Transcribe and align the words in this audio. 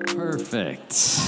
Perfect. 0.06 1.20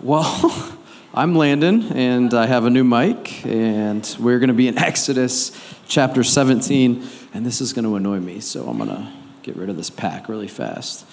Well, 0.00 0.70
I'm 1.16 1.36
Landon, 1.36 1.92
and 1.92 2.34
I 2.34 2.46
have 2.46 2.64
a 2.64 2.70
new 2.70 2.82
mic, 2.82 3.46
and 3.46 4.16
we're 4.18 4.40
going 4.40 4.48
to 4.48 4.52
be 4.52 4.66
in 4.66 4.76
Exodus 4.78 5.56
chapter 5.86 6.24
17, 6.24 7.08
and 7.32 7.46
this 7.46 7.60
is 7.60 7.72
going 7.72 7.84
to 7.84 7.94
annoy 7.94 8.18
me, 8.18 8.40
so 8.40 8.66
I'm 8.66 8.78
going 8.78 8.88
to 8.88 9.12
get 9.44 9.54
rid 9.54 9.70
of 9.70 9.76
this 9.76 9.90
pack 9.90 10.28
really 10.28 10.48
fast. 10.48 11.06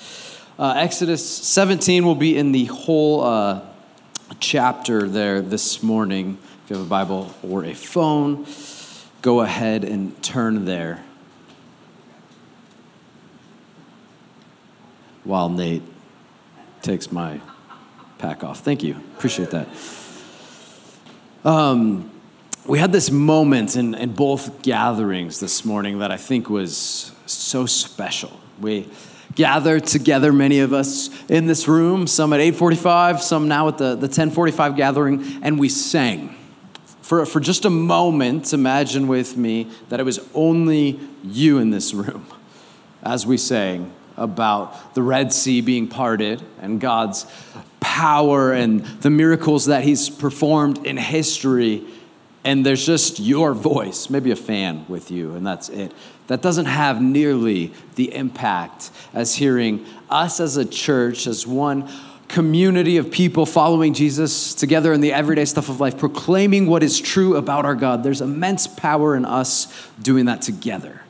Uh, 0.57 0.73
Exodus 0.75 1.23
17 1.23 2.03
will 2.03 2.15
be 2.15 2.35
in 2.35 2.51
the 2.51 2.65
whole 2.65 3.23
uh, 3.23 3.61
chapter 4.39 5.07
there 5.07 5.39
this 5.39 5.83
morning. 5.83 6.39
If 6.63 6.71
you 6.71 6.77
have 6.77 6.85
a 6.87 6.89
Bible 6.89 7.31
or 7.43 7.63
a 7.63 7.75
phone, 7.75 8.47
go 9.21 9.41
ahead 9.41 9.83
and 9.83 10.19
turn 10.23 10.65
there. 10.65 11.03
While 15.25 15.49
Nate 15.49 15.83
takes 16.81 17.11
my 17.11 17.39
pack 18.21 18.43
off. 18.43 18.59
Thank 18.59 18.83
you. 18.83 18.95
Appreciate 19.17 19.49
that. 19.49 19.67
Um, 21.43 22.11
we 22.65 22.77
had 22.77 22.91
this 22.91 23.09
moment 23.09 23.75
in, 23.75 23.95
in 23.95 24.13
both 24.13 24.61
gatherings 24.61 25.39
this 25.39 25.65
morning 25.65 25.99
that 25.99 26.11
I 26.11 26.17
think 26.17 26.49
was 26.49 27.11
so 27.25 27.65
special. 27.65 28.39
We 28.59 28.87
gathered 29.33 29.87
together, 29.87 30.31
many 30.31 30.59
of 30.59 30.71
us 30.71 31.09
in 31.29 31.47
this 31.47 31.67
room, 31.67 32.05
some 32.05 32.31
at 32.33 32.39
8:45, 32.39 33.21
some 33.21 33.47
now 33.47 33.67
at 33.67 33.79
the, 33.79 33.95
the 33.95 34.07
10:45 34.07 34.75
gathering, 34.75 35.39
and 35.41 35.59
we 35.59 35.67
sang. 35.67 36.35
For, 37.01 37.25
for 37.25 37.39
just 37.39 37.65
a 37.65 37.69
moment, 37.69 38.53
imagine 38.53 39.07
with 39.07 39.35
me 39.35 39.67
that 39.89 39.99
it 39.99 40.03
was 40.03 40.19
only 40.33 40.99
you 41.23 41.57
in 41.57 41.71
this 41.71 41.93
room 41.93 42.25
as 43.03 43.25
we 43.25 43.37
sang 43.37 43.91
about 44.17 44.93
the 44.93 45.01
Red 45.01 45.33
Sea 45.33 45.61
being 45.61 45.87
parted 45.87 46.41
and 46.61 46.79
God's 46.79 47.25
power 47.79 48.53
and 48.53 48.85
the 49.01 49.09
miracles 49.09 49.65
that 49.65 49.83
He's 49.83 50.09
performed 50.09 50.85
in 50.85 50.97
history. 50.97 51.83
And 52.43 52.65
there's 52.65 52.85
just 52.85 53.19
your 53.19 53.53
voice, 53.53 54.09
maybe 54.09 54.31
a 54.31 54.35
fan 54.35 54.85
with 54.87 55.11
you, 55.11 55.35
and 55.35 55.45
that's 55.45 55.69
it. 55.69 55.93
That 56.27 56.41
doesn't 56.41 56.65
have 56.65 57.01
nearly 57.01 57.73
the 57.95 58.15
impact 58.15 58.89
as 59.13 59.35
hearing 59.35 59.85
us 60.09 60.39
as 60.39 60.57
a 60.57 60.65
church, 60.65 61.27
as 61.27 61.45
one 61.45 61.89
community 62.31 62.97
of 62.97 63.11
people 63.11 63.45
following 63.45 63.93
Jesus 63.93 64.55
together 64.55 64.93
in 64.93 65.01
the 65.01 65.11
everyday 65.11 65.45
stuff 65.45 65.67
of 65.69 65.81
life, 65.81 65.97
proclaiming 65.97 66.65
what 66.65 66.81
is 66.81 66.99
true 66.99 67.35
about 67.35 67.65
our 67.65 67.75
God. 67.75 68.03
There's 68.03 68.21
immense 68.21 68.67
power 68.67 69.15
in 69.15 69.25
us 69.25 69.67
doing 70.01 70.25
that 70.25 70.41
together. 70.41 71.00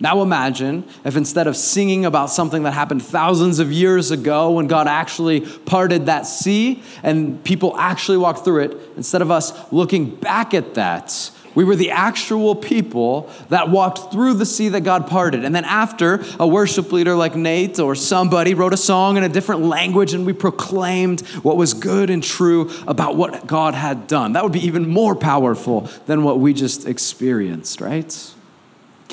Now 0.00 0.22
imagine 0.22 0.84
if 1.04 1.16
instead 1.16 1.46
of 1.46 1.56
singing 1.56 2.04
about 2.04 2.28
something 2.28 2.64
that 2.64 2.72
happened 2.72 3.02
thousands 3.02 3.60
of 3.60 3.70
years 3.70 4.10
ago 4.10 4.50
when 4.50 4.66
God 4.66 4.88
actually 4.88 5.40
parted 5.40 6.06
that 6.06 6.22
sea 6.22 6.82
and 7.02 7.42
people 7.44 7.76
actually 7.78 8.18
walked 8.18 8.44
through 8.44 8.64
it, 8.64 8.76
instead 8.96 9.22
of 9.22 9.30
us 9.30 9.52
looking 9.72 10.14
back 10.14 10.52
at 10.52 10.74
that, 10.74 11.30
we 11.54 11.62
were 11.62 11.76
the 11.76 11.92
actual 11.92 12.56
people 12.56 13.30
that 13.48 13.70
walked 13.70 14.12
through 14.12 14.34
the 14.34 14.46
sea 14.46 14.70
that 14.70 14.80
God 14.80 15.06
parted. 15.06 15.44
And 15.44 15.54
then 15.54 15.64
after, 15.64 16.24
a 16.40 16.46
worship 16.46 16.90
leader 16.90 17.14
like 17.14 17.36
Nate 17.36 17.78
or 17.78 17.94
somebody 17.94 18.54
wrote 18.54 18.72
a 18.72 18.76
song 18.76 19.16
in 19.16 19.22
a 19.22 19.28
different 19.28 19.62
language 19.62 20.12
and 20.14 20.26
we 20.26 20.32
proclaimed 20.32 21.20
what 21.42 21.56
was 21.56 21.72
good 21.72 22.10
and 22.10 22.22
true 22.22 22.70
about 22.88 23.14
what 23.16 23.46
God 23.46 23.74
had 23.74 24.08
done. 24.08 24.32
That 24.32 24.42
would 24.42 24.52
be 24.52 24.66
even 24.66 24.88
more 24.88 25.14
powerful 25.14 25.88
than 26.06 26.24
what 26.24 26.40
we 26.40 26.52
just 26.52 26.88
experienced, 26.88 27.80
right? 27.80 28.34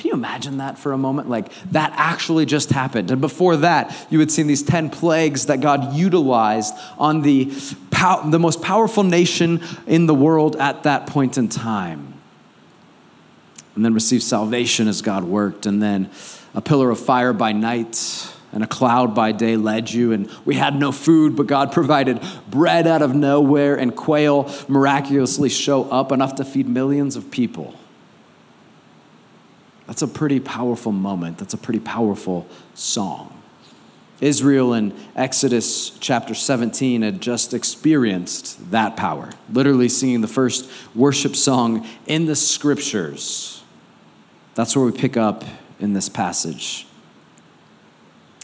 Can 0.02 0.08
you 0.08 0.14
imagine 0.16 0.58
that 0.58 0.80
for 0.80 0.94
a 0.94 0.98
moment? 0.98 1.30
Like 1.30 1.54
that 1.74 1.94
actually 1.96 2.48
just 2.48 2.72
happened. 2.72 3.12
And 3.12 3.22
before 3.22 3.58
that, 3.58 3.96
you 4.10 4.20
had 4.20 4.32
seen 4.32 4.48
these 4.48 4.64
10 4.64 4.90
plagues 4.90 5.46
that 5.46 5.62
God 5.62 5.94
utilized 5.94 6.74
on 6.98 7.22
the, 7.22 7.54
pow- 7.92 8.28
the 8.28 8.40
most 8.40 8.64
powerful 8.64 9.04
nation 9.04 9.62
in 9.86 10.08
the 10.08 10.16
world 10.16 10.56
at 10.56 10.82
that 10.84 11.06
point 11.06 11.38
in 11.38 11.50
time. 11.50 12.16
And 13.76 13.86
then 13.86 13.94
received 13.94 14.24
salvation 14.24 14.88
as 14.88 15.04
God 15.04 15.24
worked. 15.24 15.68
And 15.68 15.84
then 15.84 16.10
a 16.56 16.62
pillar 16.62 16.90
of 16.90 17.00
fire 17.00 17.32
by 17.32 17.52
night 17.52 18.28
and 18.52 18.64
a 18.64 18.68
cloud 18.68 19.14
by 19.14 19.34
day 19.34 19.56
led 19.56 19.92
you. 19.92 20.14
And 20.14 20.32
we 20.46 20.56
had 20.56 20.76
no 20.76 20.92
food, 20.92 21.36
but 21.36 21.46
God 21.46 21.72
provided 21.72 22.26
bread 22.50 22.88
out 22.88 23.04
of 23.04 23.14
nowhere, 23.14 23.76
and 23.76 23.96
quail 23.96 24.52
miraculously 24.68 25.50
show 25.50 25.84
up 25.92 26.12
enough 26.12 26.38
to 26.38 26.44
feed 26.44 26.68
millions 26.68 27.16
of 27.16 27.30
people. 27.30 27.76
That's 29.92 30.04
a 30.04 30.08
pretty 30.08 30.40
powerful 30.40 30.94
moment. 30.94 31.38
That's 31.38 31.54
a 31.54 31.58
pretty 31.58 31.82
powerful 31.82 32.48
song. 32.76 33.38
Israel 34.22 34.74
in 34.74 34.98
Exodus 35.18 35.90
chapter 36.00 36.34
17 36.34 37.02
had 37.02 37.20
just 37.20 37.54
experienced 37.54 38.72
that 38.72 38.96
power, 38.96 39.32
literally 39.52 39.90
singing 39.90 40.22
the 40.22 40.30
first 40.30 40.72
worship 40.96 41.36
song 41.36 41.86
in 42.08 42.26
the 42.26 42.38
scriptures. 42.38 43.64
That's 44.56 44.78
where 44.78 44.86
we 44.86 44.94
pick 44.94 45.18
up 45.18 45.44
in 45.78 45.92
this 45.92 46.08
passage. 46.08 46.88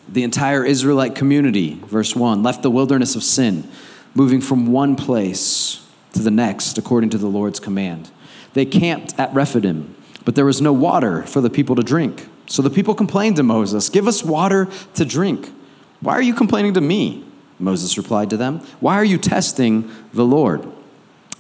The 0.09 0.23
entire 0.23 0.65
Israelite 0.65 1.15
community, 1.15 1.75
verse 1.85 2.13
1, 2.13 2.43
left 2.43 2.61
the 2.61 2.71
wilderness 2.71 3.15
of 3.15 3.23
sin, 3.23 3.71
moving 4.13 4.41
from 4.41 4.67
one 4.67 4.97
place 4.97 5.81
to 6.11 6.21
the 6.21 6.29
next 6.29 6.77
according 6.77 7.11
to 7.11 7.17
the 7.17 7.27
Lord's 7.27 7.61
command. 7.61 8.11
They 8.53 8.65
camped 8.65 9.17
at 9.17 9.33
Rephidim 9.33 9.95
but 10.27 10.35
there 10.35 10.43
was 10.43 10.61
no 10.61 10.73
water 10.73 11.23
for 11.23 11.39
the 11.39 11.49
people 11.49 11.73
to 11.77 11.81
drink. 11.81 12.27
So 12.47 12.61
the 12.61 12.69
people 12.69 12.93
complained 12.93 13.37
to 13.37 13.43
Moses, 13.43 13.87
Give 13.87 14.09
us 14.09 14.25
water 14.25 14.67
to 14.95 15.05
drink. 15.05 15.49
Why 16.01 16.15
are 16.15 16.21
you 16.21 16.33
complaining 16.33 16.73
to 16.73 16.81
me? 16.81 17.23
Moses 17.59 17.97
replied 17.97 18.29
to 18.31 18.35
them, 18.35 18.59
Why 18.81 18.95
are 18.95 19.05
you 19.05 19.17
testing 19.17 19.89
the 20.11 20.25
Lord? 20.25 20.69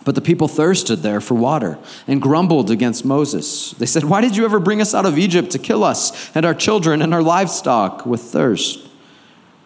But 0.05 0.15
the 0.15 0.21
people 0.21 0.47
thirsted 0.47 0.99
there 0.99 1.19
for 1.19 1.33
water 1.33 1.77
and 2.07 2.21
grumbled 2.21 2.71
against 2.71 3.03
Moses. 3.03 3.71
They 3.71 3.85
said, 3.85 4.05
Why 4.05 4.21
did 4.21 4.37
you 4.37 4.45
ever 4.45 4.57
bring 4.57 4.79
us 4.79 4.95
out 4.95 5.05
of 5.05 5.17
Egypt 5.17 5.51
to 5.51 5.59
kill 5.59 5.83
us 5.83 6.33
and 6.33 6.45
our 6.45 6.53
children 6.53 7.01
and 7.01 7.13
our 7.13 7.21
livestock 7.21 8.05
with 8.05 8.21
thirst? 8.21 8.87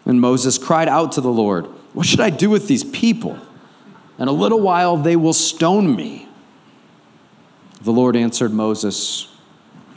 And 0.04 0.20
Moses 0.20 0.58
cried 0.58 0.88
out 0.88 1.12
to 1.12 1.22
the 1.22 1.30
Lord, 1.30 1.68
What 1.94 2.08
should 2.08 2.22
I 2.22 2.32
do 2.32 2.50
with 2.50 2.68
these 2.68 2.84
people? 2.84 3.38
In 4.18 4.28
a 4.28 4.32
little 4.32 4.62
while 4.62 4.98
they 4.98 5.16
will 5.16 5.34
stone 5.34 5.96
me. 5.96 6.28
The 7.84 7.92
Lord 7.92 8.16
answered 8.16 8.52
Moses, 8.52 9.28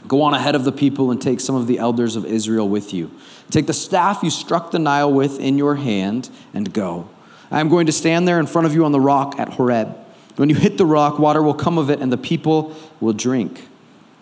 Go 0.07 0.21
on 0.21 0.33
ahead 0.33 0.55
of 0.55 0.63
the 0.63 0.71
people 0.71 1.11
and 1.11 1.21
take 1.21 1.39
some 1.39 1.55
of 1.55 1.67
the 1.67 1.79
elders 1.79 2.15
of 2.15 2.25
Israel 2.25 2.69
with 2.69 2.93
you. 2.93 3.11
Take 3.49 3.67
the 3.67 3.73
staff 3.73 4.21
you 4.21 4.29
struck 4.29 4.71
the 4.71 4.79
Nile 4.79 5.11
with 5.11 5.39
in 5.39 5.57
your 5.57 5.75
hand 5.75 6.29
and 6.53 6.71
go. 6.71 7.09
I 7.49 7.59
am 7.59 7.69
going 7.69 7.85
to 7.87 7.91
stand 7.91 8.27
there 8.27 8.39
in 8.39 8.47
front 8.47 8.67
of 8.67 8.73
you 8.73 8.85
on 8.85 8.91
the 8.91 8.99
rock 8.99 9.39
at 9.39 9.49
Horeb. 9.49 9.95
When 10.35 10.49
you 10.49 10.55
hit 10.55 10.77
the 10.77 10.85
rock, 10.85 11.17
water 11.17 11.41
will 11.41 11.53
come 11.53 11.77
of 11.77 11.89
it, 11.89 12.01
and 12.01 12.11
the 12.11 12.17
people 12.17 12.75
will 12.99 13.13
drink. 13.13 13.67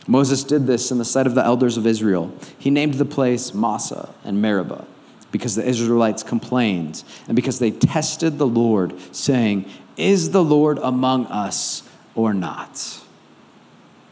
Moses 0.07 0.43
did 0.43 0.67
this 0.67 0.91
in 0.91 0.97
the 0.97 1.05
sight 1.05 1.27
of 1.27 1.35
the 1.35 1.43
elders 1.43 1.77
of 1.77 1.87
Israel. 1.87 2.31
He 2.57 2.69
named 2.69 2.95
the 2.95 3.05
place 3.05 3.53
Massah 3.53 4.13
and 4.23 4.41
Meribah 4.41 4.85
because 5.31 5.55
the 5.55 5.65
Israelites 5.65 6.21
complained 6.21 7.03
and 7.27 7.35
because 7.35 7.59
they 7.59 7.71
tested 7.71 8.37
the 8.37 8.47
Lord, 8.47 8.93
saying, 9.13 9.65
Is 9.97 10.31
the 10.31 10.43
Lord 10.43 10.77
among 10.79 11.25
us 11.27 11.83
or 12.15 12.33
not? 12.33 13.02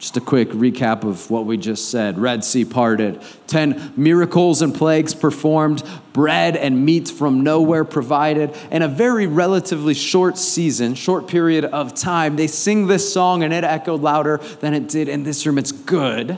Just 0.02 0.16
a 0.16 0.20
quick 0.20 0.48
recap 0.48 1.04
of 1.04 1.30
what 1.30 1.46
we 1.46 1.56
just 1.56 1.88
said 1.88 2.18
Red 2.18 2.44
Sea 2.44 2.64
parted, 2.64 3.22
10 3.46 3.92
miracles 3.96 4.60
and 4.60 4.74
plagues 4.74 5.14
performed, 5.14 5.84
bread 6.12 6.56
and 6.56 6.84
meat 6.84 7.08
from 7.08 7.44
nowhere 7.44 7.84
provided. 7.84 8.52
In 8.72 8.82
a 8.82 8.88
very 8.88 9.28
relatively 9.28 9.94
short 9.94 10.36
season, 10.36 10.96
short 10.96 11.28
period 11.28 11.64
of 11.66 11.94
time, 11.94 12.34
they 12.34 12.48
sing 12.48 12.88
this 12.88 13.12
song 13.12 13.44
and 13.44 13.54
it 13.54 13.62
echoed 13.62 14.00
louder 14.00 14.38
than 14.58 14.74
it 14.74 14.88
did 14.88 15.08
in 15.08 15.22
this 15.22 15.46
room. 15.46 15.56
It's 15.56 15.70
good. 15.70 16.36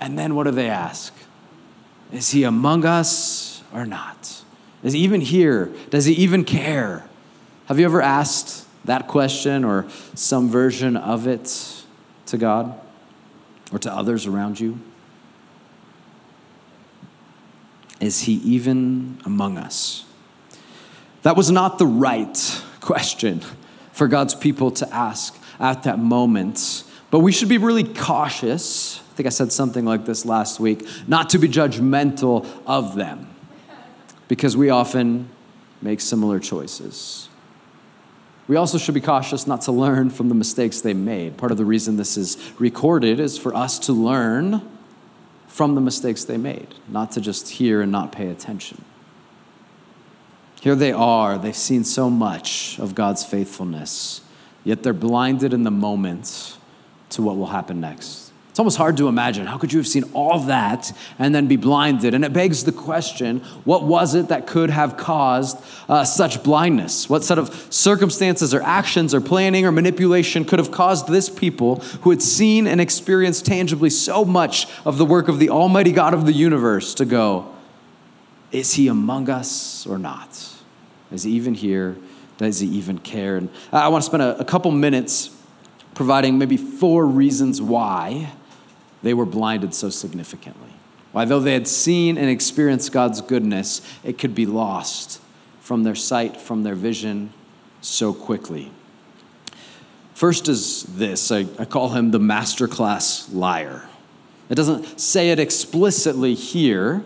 And 0.00 0.18
then 0.18 0.34
what 0.34 0.44
do 0.44 0.50
they 0.50 0.70
ask? 0.70 1.12
Is 2.10 2.30
he 2.30 2.42
among 2.44 2.86
us 2.86 3.62
or 3.70 3.84
not? 3.84 4.42
Is 4.82 4.94
he 4.94 5.00
even 5.00 5.20
here? 5.20 5.70
Does 5.90 6.06
he 6.06 6.14
even 6.14 6.42
care? 6.42 7.06
Have 7.66 7.78
you 7.78 7.84
ever 7.84 8.00
asked 8.00 8.66
that 8.86 9.08
question 9.08 9.62
or 9.62 9.86
some 10.14 10.48
version 10.48 10.96
of 10.96 11.26
it? 11.26 11.77
To 12.28 12.38
God 12.38 12.78
or 13.72 13.78
to 13.80 13.92
others 13.92 14.26
around 14.26 14.58
you? 14.58 14.80
Is 18.00 18.22
he 18.22 18.34
even 18.34 19.18
among 19.24 19.58
us? 19.58 20.04
That 21.22 21.36
was 21.36 21.50
not 21.50 21.78
the 21.78 21.86
right 21.86 22.62
question 22.80 23.42
for 23.92 24.06
God's 24.06 24.34
people 24.34 24.70
to 24.70 24.94
ask 24.94 25.36
at 25.58 25.82
that 25.82 25.98
moment 25.98 26.84
But 27.10 27.20
we 27.20 27.32
should 27.32 27.48
be 27.48 27.58
really 27.58 27.84
cautious. 27.84 29.00
I 29.00 29.14
think 29.16 29.26
I 29.26 29.30
said 29.30 29.50
something 29.50 29.84
like 29.84 30.04
this 30.04 30.24
last 30.24 30.60
week 30.60 30.86
not 31.06 31.30
to 31.30 31.38
be 31.38 31.48
judgmental 31.48 32.46
of 32.66 32.94
them 32.94 33.34
because 34.28 34.56
we 34.56 34.70
often 34.70 35.28
make 35.80 36.00
similar 36.00 36.38
choices. 36.38 37.28
We 38.48 38.56
also 38.56 38.78
should 38.78 38.94
be 38.94 39.02
cautious 39.02 39.46
not 39.46 39.60
to 39.62 39.72
learn 39.72 40.08
from 40.08 40.30
the 40.30 40.34
mistakes 40.34 40.80
they 40.80 40.94
made. 40.94 41.36
Part 41.36 41.52
of 41.52 41.58
the 41.58 41.66
reason 41.66 41.96
this 41.96 42.16
is 42.16 42.38
recorded 42.58 43.20
is 43.20 43.38
for 43.38 43.54
us 43.54 43.78
to 43.80 43.92
learn 43.92 44.62
from 45.46 45.74
the 45.74 45.80
mistakes 45.82 46.24
they 46.24 46.38
made, 46.38 46.74
not 46.88 47.12
to 47.12 47.20
just 47.20 47.48
hear 47.48 47.82
and 47.82 47.92
not 47.92 48.10
pay 48.10 48.28
attention. 48.28 48.84
Here 50.62 50.74
they 50.74 50.92
are, 50.92 51.38
they've 51.38 51.54
seen 51.54 51.84
so 51.84 52.08
much 52.08 52.78
of 52.78 52.94
God's 52.94 53.24
faithfulness, 53.24 54.22
yet 54.64 54.82
they're 54.82 54.92
blinded 54.92 55.52
in 55.52 55.64
the 55.64 55.70
moment 55.70 56.56
to 57.10 57.22
what 57.22 57.36
will 57.36 57.46
happen 57.46 57.80
next. 57.80 58.27
It's 58.58 58.60
almost 58.60 58.76
hard 58.78 58.96
to 58.96 59.06
imagine. 59.06 59.46
How 59.46 59.56
could 59.56 59.72
you 59.72 59.78
have 59.78 59.86
seen 59.86 60.02
all 60.14 60.40
that 60.40 60.90
and 61.16 61.32
then 61.32 61.46
be 61.46 61.54
blinded? 61.54 62.12
And 62.12 62.24
it 62.24 62.32
begs 62.32 62.64
the 62.64 62.72
question 62.72 63.38
what 63.62 63.84
was 63.84 64.16
it 64.16 64.30
that 64.30 64.48
could 64.48 64.70
have 64.70 64.96
caused 64.96 65.64
uh, 65.88 66.04
such 66.04 66.42
blindness? 66.42 67.08
What 67.08 67.22
set 67.22 67.38
of 67.38 67.54
circumstances 67.72 68.52
or 68.52 68.60
actions 68.62 69.14
or 69.14 69.20
planning 69.20 69.64
or 69.64 69.70
manipulation 69.70 70.44
could 70.44 70.58
have 70.58 70.72
caused 70.72 71.06
this 71.06 71.28
people 71.28 71.76
who 72.02 72.10
had 72.10 72.20
seen 72.20 72.66
and 72.66 72.80
experienced 72.80 73.46
tangibly 73.46 73.90
so 73.90 74.24
much 74.24 74.66
of 74.84 74.98
the 74.98 75.04
work 75.04 75.28
of 75.28 75.38
the 75.38 75.50
Almighty 75.50 75.92
God 75.92 76.12
of 76.12 76.26
the 76.26 76.32
universe 76.32 76.94
to 76.94 77.04
go, 77.04 77.54
is 78.50 78.72
he 78.74 78.88
among 78.88 79.30
us 79.30 79.86
or 79.86 79.98
not? 79.98 80.30
Is 81.12 81.22
he 81.22 81.30
even 81.30 81.54
here? 81.54 81.96
Does 82.38 82.58
he 82.58 82.66
even 82.66 82.98
care? 82.98 83.36
And 83.36 83.50
I 83.70 83.86
want 83.86 84.02
to 84.02 84.06
spend 84.06 84.24
a, 84.24 84.36
a 84.40 84.44
couple 84.44 84.72
minutes 84.72 85.30
providing 85.94 86.38
maybe 86.38 86.56
four 86.56 87.06
reasons 87.06 87.62
why 87.62 88.32
they 89.02 89.14
were 89.14 89.26
blinded 89.26 89.74
so 89.74 89.90
significantly. 89.90 90.70
Why, 91.12 91.24
though 91.24 91.40
they 91.40 91.54
had 91.54 91.66
seen 91.66 92.18
and 92.18 92.28
experienced 92.28 92.92
God's 92.92 93.20
goodness, 93.20 93.80
it 94.04 94.18
could 94.18 94.34
be 94.34 94.46
lost 94.46 95.20
from 95.60 95.82
their 95.82 95.94
sight, 95.94 96.36
from 96.36 96.62
their 96.62 96.74
vision 96.74 97.32
so 97.80 98.12
quickly. 98.12 98.70
First 100.14 100.48
is 100.48 100.82
this 100.82 101.30
I, 101.30 101.46
I 101.58 101.64
call 101.64 101.90
him 101.90 102.10
the 102.10 102.18
masterclass 102.18 103.32
liar. 103.32 103.88
It 104.48 104.54
doesn't 104.54 104.98
say 104.98 105.30
it 105.30 105.38
explicitly 105.38 106.34
here. 106.34 107.04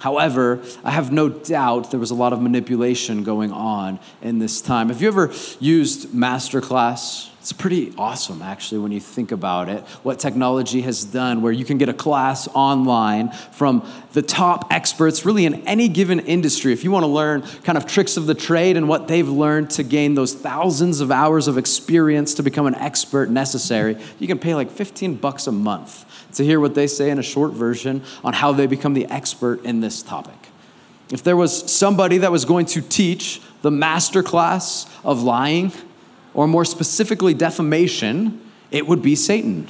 However, 0.00 0.62
I 0.84 0.92
have 0.92 1.10
no 1.10 1.28
doubt 1.28 1.90
there 1.90 2.00
was 2.00 2.10
a 2.10 2.14
lot 2.14 2.32
of 2.32 2.40
manipulation 2.40 3.24
going 3.24 3.52
on 3.52 3.98
in 4.22 4.38
this 4.38 4.60
time. 4.60 4.88
Have 4.88 5.02
you 5.02 5.08
ever 5.08 5.32
used 5.58 6.08
Masterclass? 6.10 7.30
It's 7.40 7.52
pretty 7.52 7.94
awesome, 7.96 8.42
actually, 8.42 8.80
when 8.80 8.92
you 8.92 9.00
think 9.00 9.32
about 9.32 9.68
it, 9.68 9.82
what 10.02 10.18
technology 10.18 10.82
has 10.82 11.04
done, 11.04 11.40
where 11.40 11.50
you 11.50 11.64
can 11.64 11.78
get 11.78 11.88
a 11.88 11.94
class 11.94 12.46
online 12.48 13.30
from 13.52 13.88
the 14.12 14.22
top 14.22 14.72
experts, 14.72 15.24
really 15.24 15.46
in 15.46 15.66
any 15.66 15.88
given 15.88 16.20
industry. 16.20 16.72
If 16.72 16.84
you 16.84 16.90
want 16.90 17.04
to 17.04 17.08
learn 17.08 17.42
kind 17.62 17.78
of 17.78 17.86
tricks 17.86 18.16
of 18.16 18.26
the 18.26 18.34
trade 18.34 18.76
and 18.76 18.88
what 18.88 19.08
they've 19.08 19.28
learned 19.28 19.70
to 19.70 19.82
gain 19.82 20.14
those 20.14 20.34
thousands 20.34 21.00
of 21.00 21.10
hours 21.10 21.48
of 21.48 21.56
experience 21.56 22.34
to 22.34 22.42
become 22.42 22.66
an 22.66 22.74
expert 22.74 23.30
necessary, 23.30 23.96
you 24.18 24.26
can 24.26 24.38
pay 24.38 24.54
like 24.54 24.70
15 24.70 25.14
bucks 25.14 25.46
a 25.46 25.52
month 25.52 26.04
to 26.38 26.44
hear 26.44 26.60
what 26.60 26.76
they 26.76 26.86
say 26.86 27.10
in 27.10 27.18
a 27.18 27.22
short 27.22 27.52
version 27.52 28.00
on 28.22 28.32
how 28.32 28.52
they 28.52 28.68
become 28.68 28.94
the 28.94 29.06
expert 29.06 29.64
in 29.64 29.80
this 29.80 30.02
topic. 30.02 30.38
If 31.10 31.24
there 31.24 31.36
was 31.36 31.68
somebody 31.70 32.18
that 32.18 32.30
was 32.30 32.44
going 32.44 32.66
to 32.66 32.80
teach 32.80 33.40
the 33.62 33.72
master 33.72 34.22
class 34.22 34.86
of 35.02 35.20
lying, 35.20 35.72
or 36.34 36.46
more 36.46 36.64
specifically, 36.64 37.34
defamation, 37.34 38.40
it 38.70 38.86
would 38.86 39.02
be 39.02 39.16
Satan. 39.16 39.68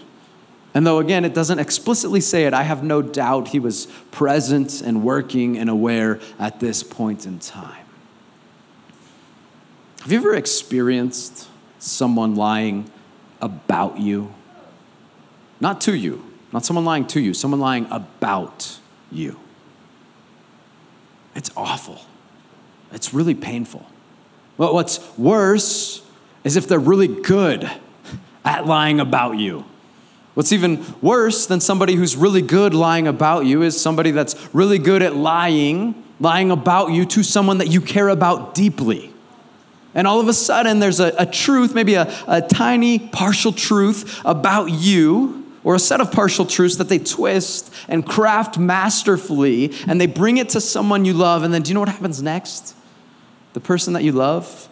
And 0.74 0.86
though, 0.86 0.98
again, 0.98 1.24
it 1.24 1.32
doesn't 1.32 1.58
explicitly 1.58 2.20
say 2.20 2.44
it, 2.44 2.52
I 2.52 2.64
have 2.64 2.84
no 2.84 3.00
doubt 3.00 3.48
he 3.48 3.58
was 3.58 3.86
present 4.10 4.82
and 4.82 5.02
working 5.02 5.56
and 5.56 5.70
aware 5.70 6.20
at 6.38 6.60
this 6.60 6.82
point 6.82 7.24
in 7.24 7.38
time. 7.38 7.86
Have 10.02 10.12
you 10.12 10.18
ever 10.18 10.34
experienced 10.34 11.48
someone 11.78 12.34
lying 12.34 12.90
about 13.40 13.98
you? 13.98 14.34
Not 15.60 15.80
to 15.82 15.96
you, 15.96 16.22
not 16.52 16.64
someone 16.64 16.84
lying 16.84 17.06
to 17.08 17.20
you, 17.20 17.34
someone 17.34 17.60
lying 17.60 17.86
about 17.90 18.78
you. 19.12 19.38
It's 21.34 21.50
awful. 21.56 22.00
It's 22.92 23.12
really 23.12 23.34
painful. 23.34 23.86
Well, 24.56 24.74
what's 24.74 25.00
worse 25.16 26.02
is 26.44 26.56
if 26.56 26.66
they're 26.66 26.78
really 26.78 27.08
good 27.08 27.70
at 28.44 28.66
lying 28.66 28.98
about 28.98 29.38
you. 29.38 29.64
What's 30.34 30.52
even 30.52 30.84
worse 31.02 31.46
than 31.46 31.60
somebody 31.60 31.94
who's 31.94 32.16
really 32.16 32.42
good 32.42 32.72
lying 32.72 33.06
about 33.06 33.44
you 33.44 33.62
is 33.62 33.80
somebody 33.80 34.10
that's 34.10 34.34
really 34.54 34.78
good 34.78 35.02
at 35.02 35.16
lying, 35.16 36.02
lying 36.20 36.50
about 36.50 36.92
you 36.92 37.04
to 37.06 37.22
someone 37.22 37.58
that 37.58 37.68
you 37.68 37.80
care 37.80 38.08
about 38.08 38.54
deeply. 38.54 39.12
And 39.94 40.06
all 40.06 40.20
of 40.20 40.28
a 40.28 40.32
sudden, 40.32 40.78
there's 40.78 41.00
a, 41.00 41.12
a 41.18 41.26
truth, 41.26 41.74
maybe 41.74 41.94
a, 41.94 42.12
a 42.28 42.40
tiny 42.40 42.98
partial 42.98 43.52
truth 43.52 44.20
about 44.24 44.66
you, 44.66 45.37
or 45.64 45.74
a 45.74 45.78
set 45.78 46.00
of 46.00 46.12
partial 46.12 46.46
truths 46.46 46.76
that 46.76 46.88
they 46.88 46.98
twist 46.98 47.72
and 47.88 48.06
craft 48.06 48.58
masterfully, 48.58 49.72
and 49.86 50.00
they 50.00 50.06
bring 50.06 50.36
it 50.36 50.50
to 50.50 50.60
someone 50.60 51.04
you 51.04 51.12
love. 51.12 51.42
And 51.42 51.52
then, 51.52 51.62
do 51.62 51.70
you 51.70 51.74
know 51.74 51.80
what 51.80 51.88
happens 51.88 52.22
next? 52.22 52.74
The 53.52 53.60
person 53.60 53.92
that 53.94 54.04
you 54.04 54.12
love 54.12 54.68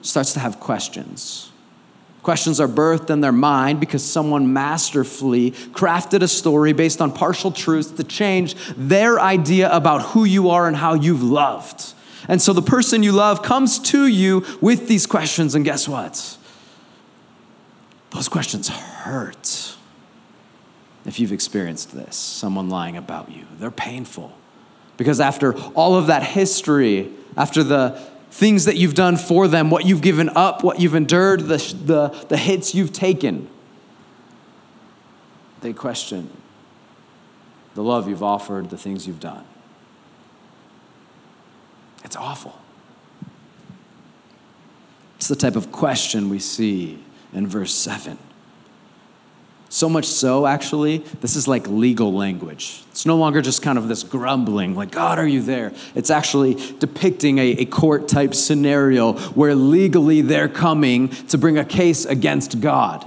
starts 0.00 0.32
to 0.34 0.40
have 0.40 0.58
questions. 0.60 1.50
Questions 2.22 2.60
are 2.60 2.68
birthed 2.68 3.10
in 3.10 3.20
their 3.20 3.32
mind 3.32 3.80
because 3.80 4.04
someone 4.04 4.52
masterfully 4.52 5.50
crafted 5.50 6.22
a 6.22 6.28
story 6.28 6.72
based 6.72 7.00
on 7.00 7.12
partial 7.12 7.50
truths 7.50 7.90
to 7.92 8.04
change 8.04 8.54
their 8.76 9.18
idea 9.18 9.68
about 9.70 10.02
who 10.02 10.24
you 10.24 10.50
are 10.50 10.68
and 10.68 10.76
how 10.76 10.94
you've 10.94 11.22
loved. 11.22 11.94
And 12.28 12.40
so 12.40 12.52
the 12.52 12.62
person 12.62 13.02
you 13.02 13.10
love 13.10 13.42
comes 13.42 13.80
to 13.90 14.06
you 14.06 14.44
with 14.60 14.86
these 14.86 15.06
questions, 15.06 15.56
and 15.56 15.64
guess 15.64 15.88
what? 15.88 16.38
Those 18.10 18.28
questions 18.28 18.68
hurt. 18.68 19.76
If 21.04 21.18
you've 21.18 21.32
experienced 21.32 21.92
this, 21.92 22.16
someone 22.16 22.68
lying 22.68 22.96
about 22.96 23.30
you, 23.30 23.46
they're 23.58 23.70
painful. 23.70 24.32
Because 24.96 25.20
after 25.20 25.58
all 25.72 25.96
of 25.96 26.06
that 26.06 26.22
history, 26.22 27.10
after 27.36 27.62
the 27.62 28.00
things 28.30 28.64
that 28.64 28.76
you've 28.76 28.94
done 28.94 29.16
for 29.16 29.48
them, 29.48 29.70
what 29.70 29.84
you've 29.84 30.00
given 30.00 30.28
up, 30.30 30.62
what 30.62 30.80
you've 30.80 30.94
endured, 30.94 31.40
the, 31.40 31.56
the, 31.84 32.26
the 32.28 32.36
hits 32.36 32.74
you've 32.74 32.92
taken. 32.92 33.48
They 35.60 35.72
question 35.72 36.30
the 37.74 37.82
love 37.82 38.08
you've 38.08 38.22
offered, 38.22 38.70
the 38.70 38.76
things 38.76 39.06
you've 39.06 39.20
done. 39.20 39.44
It's 42.04 42.16
awful. 42.16 42.58
It's 45.16 45.28
the 45.28 45.36
type 45.36 45.56
of 45.56 45.72
question 45.72 46.28
we 46.28 46.38
see 46.38 47.02
in 47.32 47.46
verse 47.46 47.72
7. 47.72 48.18
So 49.72 49.88
much 49.88 50.04
so, 50.04 50.46
actually, 50.46 50.98
this 51.22 51.34
is 51.34 51.48
like 51.48 51.66
legal 51.66 52.12
language. 52.12 52.82
It's 52.90 53.06
no 53.06 53.16
longer 53.16 53.40
just 53.40 53.62
kind 53.62 53.78
of 53.78 53.88
this 53.88 54.02
grumbling, 54.02 54.74
like, 54.74 54.90
God, 54.90 55.18
are 55.18 55.26
you 55.26 55.40
there? 55.40 55.72
It's 55.94 56.10
actually 56.10 56.56
depicting 56.78 57.38
a, 57.38 57.52
a 57.52 57.64
court 57.64 58.06
type 58.06 58.34
scenario 58.34 59.14
where 59.30 59.54
legally 59.54 60.20
they're 60.20 60.50
coming 60.50 61.08
to 61.28 61.38
bring 61.38 61.56
a 61.56 61.64
case 61.64 62.04
against 62.04 62.60
God. 62.60 63.02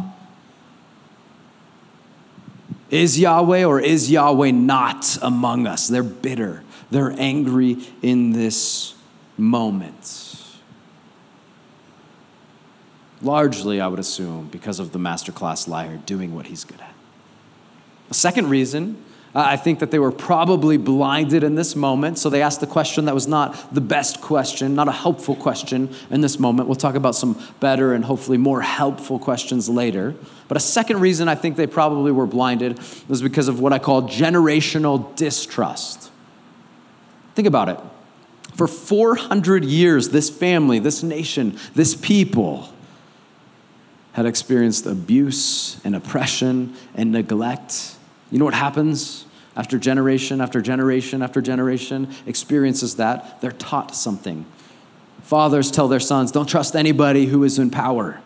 Is 2.89 3.19
Yahweh 3.19 3.63
or 3.63 3.79
is 3.79 4.09
Yahweh 4.09 4.49
not 4.49 5.19
among 5.21 5.67
us? 5.67 5.87
They're 5.87 6.01
bitter, 6.01 6.63
they're 6.89 7.13
angry 7.19 7.77
in 8.01 8.31
this 8.31 8.95
moment 9.37 10.34
largely, 13.21 13.81
I 13.81 13.87
would 13.87 13.99
assume, 13.99 14.47
because 14.51 14.79
of 14.79 14.91
the 14.91 14.99
masterclass 14.99 15.67
liar 15.67 15.97
doing 16.05 16.35
what 16.35 16.47
he's 16.47 16.63
good 16.63 16.81
at. 16.81 16.93
The 18.09 18.13
second 18.13 18.49
reason, 18.49 19.03
uh, 19.33 19.43
I 19.45 19.57
think 19.57 19.79
that 19.79 19.91
they 19.91 19.99
were 19.99 20.13
probably 20.13 20.77
blinded 20.77 21.43
in 21.43 21.55
this 21.55 21.75
moment, 21.75 22.17
so 22.17 22.29
they 22.29 22.41
asked 22.41 22.61
the 22.61 22.67
question 22.67 23.05
that 23.05 23.13
was 23.13 23.27
not 23.27 23.73
the 23.73 23.81
best 23.81 24.21
question, 24.21 24.75
not 24.75 24.87
a 24.87 24.93
helpful 24.93 25.35
question 25.35 25.93
in 26.09 26.21
this 26.21 26.39
moment. 26.39 26.69
We'll 26.69 26.75
talk 26.75 26.95
about 26.95 27.15
some 27.15 27.37
better 27.59 27.93
and 27.93 28.05
hopefully 28.05 28.37
more 28.37 28.61
helpful 28.61 29.19
questions 29.19 29.67
later. 29.67 30.15
But 30.47 30.55
a 30.55 30.61
second 30.61 31.01
reason 31.01 31.27
I 31.27 31.35
think 31.35 31.57
they 31.57 31.67
probably 31.67 32.13
were 32.13 32.27
blinded 32.27 32.79
was 33.09 33.21
because 33.21 33.49
of 33.49 33.59
what 33.59 33.73
I 33.73 33.79
call 33.79 34.03
generational 34.03 35.13
distrust. 35.17 36.11
Think 37.33 37.47
about 37.47 37.67
it. 37.67 37.79
For 38.53 38.67
400 38.67 39.65
years, 39.65 40.09
this 40.09 40.29
family, 40.29 40.79
this 40.79 41.03
nation, 41.03 41.59
this 41.73 41.93
people, 41.93 42.69
had 44.15 44.25
experienced 44.25 44.85
abuse 44.85 45.77
and 45.83 45.93
oppression 45.93 46.73
and 46.95 47.11
neglect. 47.11 47.97
You 48.31 48.39
know 48.39 48.45
what 48.45 48.53
happens 48.53 49.25
after 49.57 49.77
generation 49.77 50.39
after 50.39 50.61
generation 50.61 51.21
after 51.21 51.41
generation 51.41 52.07
experiences 52.25 52.95
that? 52.95 53.41
They're 53.41 53.51
taught 53.51 53.93
something. 53.93 54.45
Fathers 55.23 55.69
tell 55.69 55.89
their 55.89 55.99
sons, 55.99 56.31
don't 56.31 56.47
trust 56.47 56.77
anybody 56.77 57.25
who 57.25 57.43
is 57.43 57.59
in 57.59 57.69
power. 57.69 58.21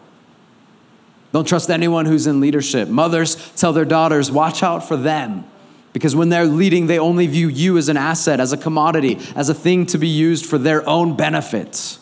Don't 1.32 1.48
trust 1.48 1.72
anyone 1.72 2.06
who's 2.06 2.28
in 2.28 2.40
leadership. 2.40 2.88
Mothers 2.88 3.52
tell 3.56 3.74
their 3.74 3.84
daughters, 3.84 4.32
watch 4.32 4.62
out 4.62 4.88
for 4.88 4.96
them. 4.96 5.44
Because 5.92 6.16
when 6.16 6.30
they're 6.30 6.46
leading, 6.46 6.86
they 6.86 7.00
only 7.00 7.26
view 7.26 7.48
you 7.48 7.80
as 7.80 7.90
an 7.90 7.98
asset, 7.98 8.40
as 8.40 8.54
a 8.54 8.58
commodity, 8.58 9.18
as 9.36 9.50
a 9.50 9.56
thing 9.56 9.88
to 9.88 9.98
be 9.98 10.08
used 10.08 10.46
for 10.46 10.60
their 10.60 10.88
own 10.88 11.18
benefit. 11.18 11.98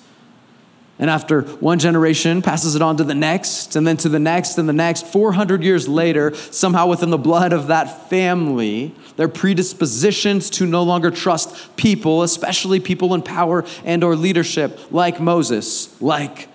And 1.00 1.12
after 1.12 1.42
one 1.42 1.78
generation 1.78 2.42
passes 2.42 2.76
it 2.76 2.82
on 2.82 2.98
to 2.98 3.04
the 3.04 3.14
next, 3.14 3.76
and 3.76 3.86
then 3.86 3.98
to 3.98 4.10
the 4.10 4.18
next, 4.18 4.58
and 4.58 4.68
the 4.68 4.74
next, 4.74 5.06
400 5.06 5.62
years 5.62 5.88
later, 5.88 6.34
somehow 6.36 6.88
within 6.88 7.12
the 7.12 7.20
blood 7.20 7.54
of 7.54 7.68
that 7.68 8.10
family, 8.10 8.96
their 9.16 9.28
predispositions 9.28 10.50
to 10.52 10.66
no 10.66 10.82
longer 10.82 11.12
trust 11.12 11.76
people, 11.78 12.24
especially 12.24 12.80
people 12.80 13.14
in 13.14 13.22
power 13.22 13.64
and 13.86 14.04
or 14.04 14.16
leadership, 14.16 14.92
like 14.92 15.20
Moses, 15.20 16.00
like 16.02 16.48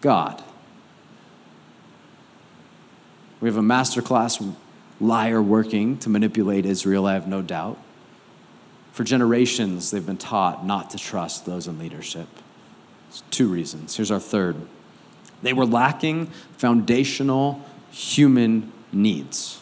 God. 0.00 0.40
We 3.40 3.48
have 3.48 3.56
a 3.56 3.62
masterclass 3.62 4.54
liar 5.00 5.42
working 5.42 5.98
to 5.98 6.10
manipulate 6.10 6.64
Israel, 6.64 7.06
I 7.06 7.14
have 7.14 7.26
no 7.26 7.42
doubt. 7.42 7.78
For 8.92 9.02
generations, 9.02 9.90
they've 9.90 10.04
been 10.04 10.18
taught 10.18 10.64
not 10.64 10.90
to 10.90 10.98
trust 10.98 11.46
those 11.46 11.66
in 11.66 11.78
leadership. 11.78 12.28
Two 13.30 13.48
reasons. 13.48 13.96
Here's 13.96 14.10
our 14.10 14.20
third 14.20 14.56
they 15.42 15.52
were 15.52 15.66
lacking 15.66 16.26
foundational 16.58 17.64
human 17.90 18.72
needs. 18.92 19.60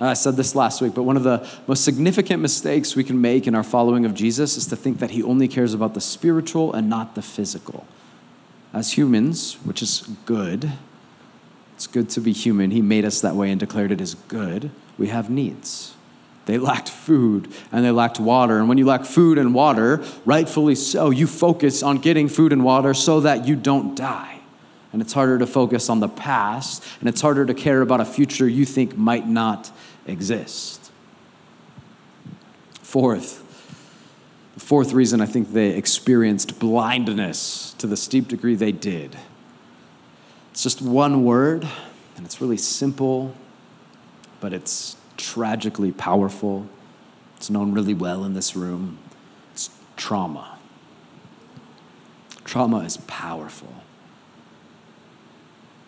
I 0.00 0.14
said 0.14 0.36
this 0.36 0.54
last 0.54 0.80
week, 0.80 0.94
but 0.94 1.02
one 1.02 1.16
of 1.16 1.24
the 1.24 1.48
most 1.66 1.84
significant 1.84 2.40
mistakes 2.40 2.94
we 2.94 3.02
can 3.02 3.20
make 3.20 3.48
in 3.48 3.54
our 3.56 3.64
following 3.64 4.04
of 4.04 4.14
Jesus 4.14 4.56
is 4.56 4.66
to 4.66 4.76
think 4.76 5.00
that 5.00 5.10
he 5.10 5.24
only 5.24 5.48
cares 5.48 5.74
about 5.74 5.94
the 5.94 6.00
spiritual 6.00 6.72
and 6.72 6.88
not 6.88 7.16
the 7.16 7.22
physical. 7.22 7.84
As 8.72 8.92
humans, 8.92 9.54
which 9.64 9.82
is 9.82 10.08
good, 10.24 10.70
it's 11.74 11.88
good 11.88 12.10
to 12.10 12.20
be 12.20 12.32
human. 12.32 12.70
He 12.70 12.82
made 12.82 13.04
us 13.04 13.20
that 13.22 13.34
way 13.34 13.50
and 13.50 13.58
declared 13.58 13.90
it 13.90 14.00
as 14.00 14.14
good. 14.14 14.70
We 14.98 15.08
have 15.08 15.30
needs. 15.30 15.94
They 16.48 16.56
lacked 16.56 16.88
food 16.88 17.52
and 17.70 17.84
they 17.84 17.90
lacked 17.90 18.18
water. 18.18 18.58
And 18.58 18.70
when 18.70 18.78
you 18.78 18.86
lack 18.86 19.04
food 19.04 19.36
and 19.36 19.54
water, 19.54 20.02
rightfully 20.24 20.74
so, 20.74 21.10
you 21.10 21.26
focus 21.26 21.82
on 21.82 21.98
getting 21.98 22.26
food 22.26 22.54
and 22.54 22.64
water 22.64 22.94
so 22.94 23.20
that 23.20 23.46
you 23.46 23.54
don't 23.54 23.94
die. 23.94 24.40
And 24.92 25.02
it's 25.02 25.12
harder 25.12 25.38
to 25.38 25.46
focus 25.46 25.90
on 25.90 26.00
the 26.00 26.08
past, 26.08 26.82
and 27.00 27.08
it's 27.10 27.20
harder 27.20 27.44
to 27.44 27.52
care 27.52 27.82
about 27.82 28.00
a 28.00 28.06
future 28.06 28.48
you 28.48 28.64
think 28.64 28.96
might 28.96 29.28
not 29.28 29.70
exist. 30.06 30.90
Fourth, 32.80 33.44
the 34.54 34.60
fourth 34.60 34.94
reason 34.94 35.20
I 35.20 35.26
think 35.26 35.52
they 35.52 35.76
experienced 35.76 36.58
blindness 36.58 37.74
to 37.74 37.86
the 37.86 37.98
steep 37.98 38.28
degree 38.28 38.54
they 38.54 38.72
did 38.72 39.14
it's 40.58 40.64
just 40.64 40.82
one 40.82 41.22
word, 41.22 41.68
and 42.16 42.26
it's 42.26 42.40
really 42.40 42.56
simple, 42.56 43.32
but 44.40 44.52
it's 44.52 44.96
tragically 45.18 45.92
powerful. 45.92 46.66
It's 47.36 47.50
known 47.50 47.72
really 47.72 47.94
well 47.94 48.24
in 48.24 48.32
this 48.32 48.56
room. 48.56 48.98
It's 49.52 49.68
trauma. 49.96 50.58
Trauma 52.44 52.78
is 52.78 52.96
powerful. 53.06 53.74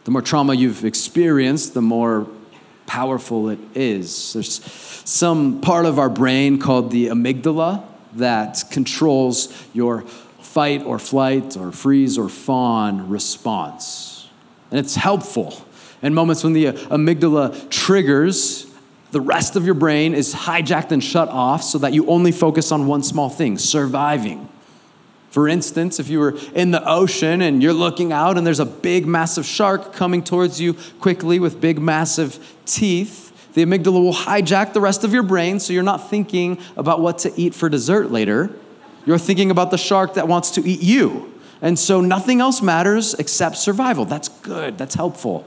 The 0.05 0.11
more 0.11 0.23
trauma 0.23 0.55
you've 0.55 0.85
experienced, 0.85 1.73
the 1.73 1.83
more 1.83 2.27
powerful 2.87 3.49
it 3.49 3.59
is. 3.75 4.33
There's 4.33 4.63
some 5.05 5.61
part 5.61 5.87
of 5.87 5.99
our 5.99 6.09
brain 6.09 6.59
called 6.59 6.91
the 6.91 7.07
amygdala 7.07 7.85
that 8.15 8.65
controls 8.71 9.53
your 9.73 10.03
fight 10.03 10.83
or 10.83 10.99
flight 10.99 11.57
or 11.57 11.71
freeze 11.73 12.19
or 12.19 12.29
fawn 12.29 13.09
response. 13.09 14.29
And 14.71 14.81
it's 14.81 14.97
helpful 14.97 15.65
in 16.03 16.15
moments 16.15 16.43
when 16.43 16.53
the 16.53 16.67
amygdala 16.67 17.71
triggers, 17.71 18.67
the 19.11 19.21
rest 19.21 19.57
of 19.57 19.65
your 19.65 19.75
brain 19.75 20.15
is 20.15 20.35
hijacked 20.35 20.93
and 20.93 21.03
shut 21.03 21.29
off 21.29 21.63
so 21.63 21.79
that 21.79 21.93
you 21.93 22.07
only 22.07 22.33
focus 22.33 22.71
on 22.71 22.87
one 22.87 23.03
small 23.03 23.29
thing 23.29 23.59
surviving. 23.59 24.49
For 25.31 25.47
instance, 25.47 26.01
if 26.01 26.09
you 26.09 26.19
were 26.19 26.37
in 26.55 26.73
the 26.73 26.83
ocean 26.89 27.41
and 27.41 27.63
you're 27.63 27.73
looking 27.73 28.13
out 28.13 28.37
and 28.37 28.47
there's 28.47 28.61
a 28.61 28.67
big, 28.67 29.07
massive 29.07 29.47
shark 29.47 29.93
coming 29.93 30.25
towards 30.25 30.61
you 30.61 30.75
quickly 31.01 31.39
with 31.39 31.61
big, 31.61 31.79
massive 31.81 32.57
teeth, 32.67 33.29
the 33.55 33.65
amygdala 33.65 34.03
will 34.03 34.15
hijack 34.15 34.73
the 34.73 34.81
rest 34.81 35.05
of 35.05 35.13
your 35.13 35.23
brain 35.23 35.61
so 35.61 35.73
you're 35.73 35.83
not 35.83 36.11
thinking 36.11 36.59
about 36.77 37.01
what 37.01 37.19
to 37.21 37.33
eat 37.41 37.55
for 37.55 37.69
dessert 37.69 38.11
later. 38.11 38.51
You're 39.07 39.19
thinking 39.19 39.51
about 39.51 39.71
the 39.71 39.79
shark 39.79 40.15
that 40.15 40.29
wants 40.29 40.53
to 40.53 40.69
eat 40.69 40.83
you. 40.83 41.33
And 41.63 41.79
so 41.79 42.01
nothing 42.01 42.41
else 42.41 42.63
matters 42.63 43.15
except 43.15 43.57
survival. 43.57 44.05
That's 44.05 44.29
good, 44.29 44.79
that's 44.79 44.95
helpful. 44.95 45.45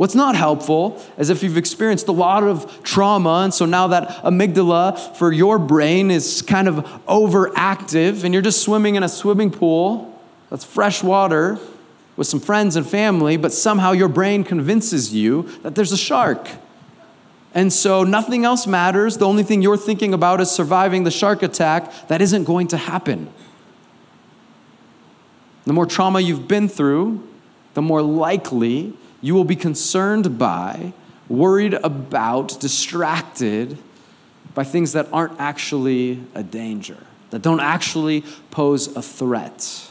What's 0.00 0.14
not 0.14 0.34
helpful 0.34 0.98
is 1.18 1.28
if 1.28 1.42
you've 1.42 1.58
experienced 1.58 2.08
a 2.08 2.12
lot 2.12 2.42
of 2.42 2.82
trauma, 2.82 3.42
and 3.44 3.52
so 3.52 3.66
now 3.66 3.88
that 3.88 4.08
amygdala 4.24 5.14
for 5.18 5.30
your 5.30 5.58
brain 5.58 6.10
is 6.10 6.40
kind 6.40 6.68
of 6.68 6.76
overactive, 7.06 8.24
and 8.24 8.32
you're 8.32 8.42
just 8.42 8.62
swimming 8.62 8.94
in 8.94 9.02
a 9.02 9.10
swimming 9.10 9.50
pool 9.50 10.18
that's 10.48 10.64
fresh 10.64 11.02
water 11.02 11.58
with 12.16 12.26
some 12.26 12.40
friends 12.40 12.76
and 12.76 12.88
family, 12.88 13.36
but 13.36 13.52
somehow 13.52 13.92
your 13.92 14.08
brain 14.08 14.42
convinces 14.42 15.12
you 15.12 15.42
that 15.64 15.74
there's 15.74 15.92
a 15.92 15.98
shark. 15.98 16.48
And 17.52 17.70
so 17.70 18.02
nothing 18.02 18.46
else 18.46 18.66
matters. 18.66 19.18
The 19.18 19.26
only 19.26 19.42
thing 19.42 19.60
you're 19.60 19.76
thinking 19.76 20.14
about 20.14 20.40
is 20.40 20.50
surviving 20.50 21.04
the 21.04 21.10
shark 21.10 21.42
attack. 21.42 22.08
That 22.08 22.22
isn't 22.22 22.44
going 22.44 22.68
to 22.68 22.78
happen. 22.78 23.30
The 25.66 25.74
more 25.74 25.84
trauma 25.84 26.20
you've 26.20 26.48
been 26.48 26.70
through, 26.70 27.22
the 27.74 27.82
more 27.82 28.00
likely 28.00 28.94
you 29.20 29.34
will 29.34 29.44
be 29.44 29.56
concerned 29.56 30.38
by, 30.38 30.92
worried 31.28 31.74
about, 31.74 32.58
distracted 32.60 33.78
by 34.54 34.64
things 34.64 34.92
that 34.92 35.08
aren't 35.12 35.38
actually 35.38 36.22
a 36.34 36.42
danger, 36.42 36.96
that 37.30 37.42
don't 37.42 37.60
actually 37.60 38.24
pose 38.50 38.94
a 38.96 39.02
threat. 39.02 39.90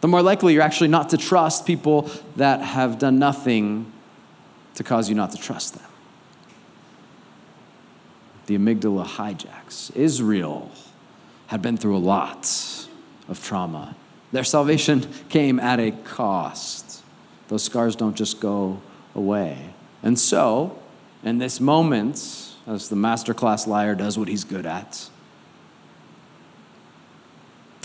The 0.00 0.08
more 0.08 0.22
likely 0.22 0.54
you're 0.54 0.62
actually 0.62 0.88
not 0.88 1.10
to 1.10 1.16
trust 1.16 1.66
people 1.66 2.10
that 2.36 2.60
have 2.60 2.98
done 2.98 3.18
nothing 3.18 3.92
to 4.74 4.84
cause 4.84 5.08
you 5.08 5.14
not 5.14 5.32
to 5.32 5.38
trust 5.38 5.74
them. 5.74 5.82
The 8.46 8.56
amygdala 8.56 9.04
hijacks. 9.06 9.94
Israel 9.96 10.70
had 11.48 11.62
been 11.62 11.76
through 11.76 11.96
a 11.96 11.98
lot 11.98 12.48
of 13.28 13.42
trauma 13.42 13.96
their 14.32 14.44
salvation 14.44 15.06
came 15.28 15.58
at 15.58 15.80
a 15.80 15.92
cost. 15.92 16.85
Those 17.48 17.62
scars 17.62 17.96
don't 17.96 18.16
just 18.16 18.40
go 18.40 18.80
away. 19.14 19.70
And 20.02 20.18
so, 20.18 20.78
in 21.22 21.38
this 21.38 21.60
moment, 21.60 22.54
as 22.66 22.88
the 22.88 22.96
masterclass 22.96 23.66
liar 23.66 23.94
does 23.94 24.18
what 24.18 24.28
he's 24.28 24.44
good 24.44 24.66
at, 24.66 25.08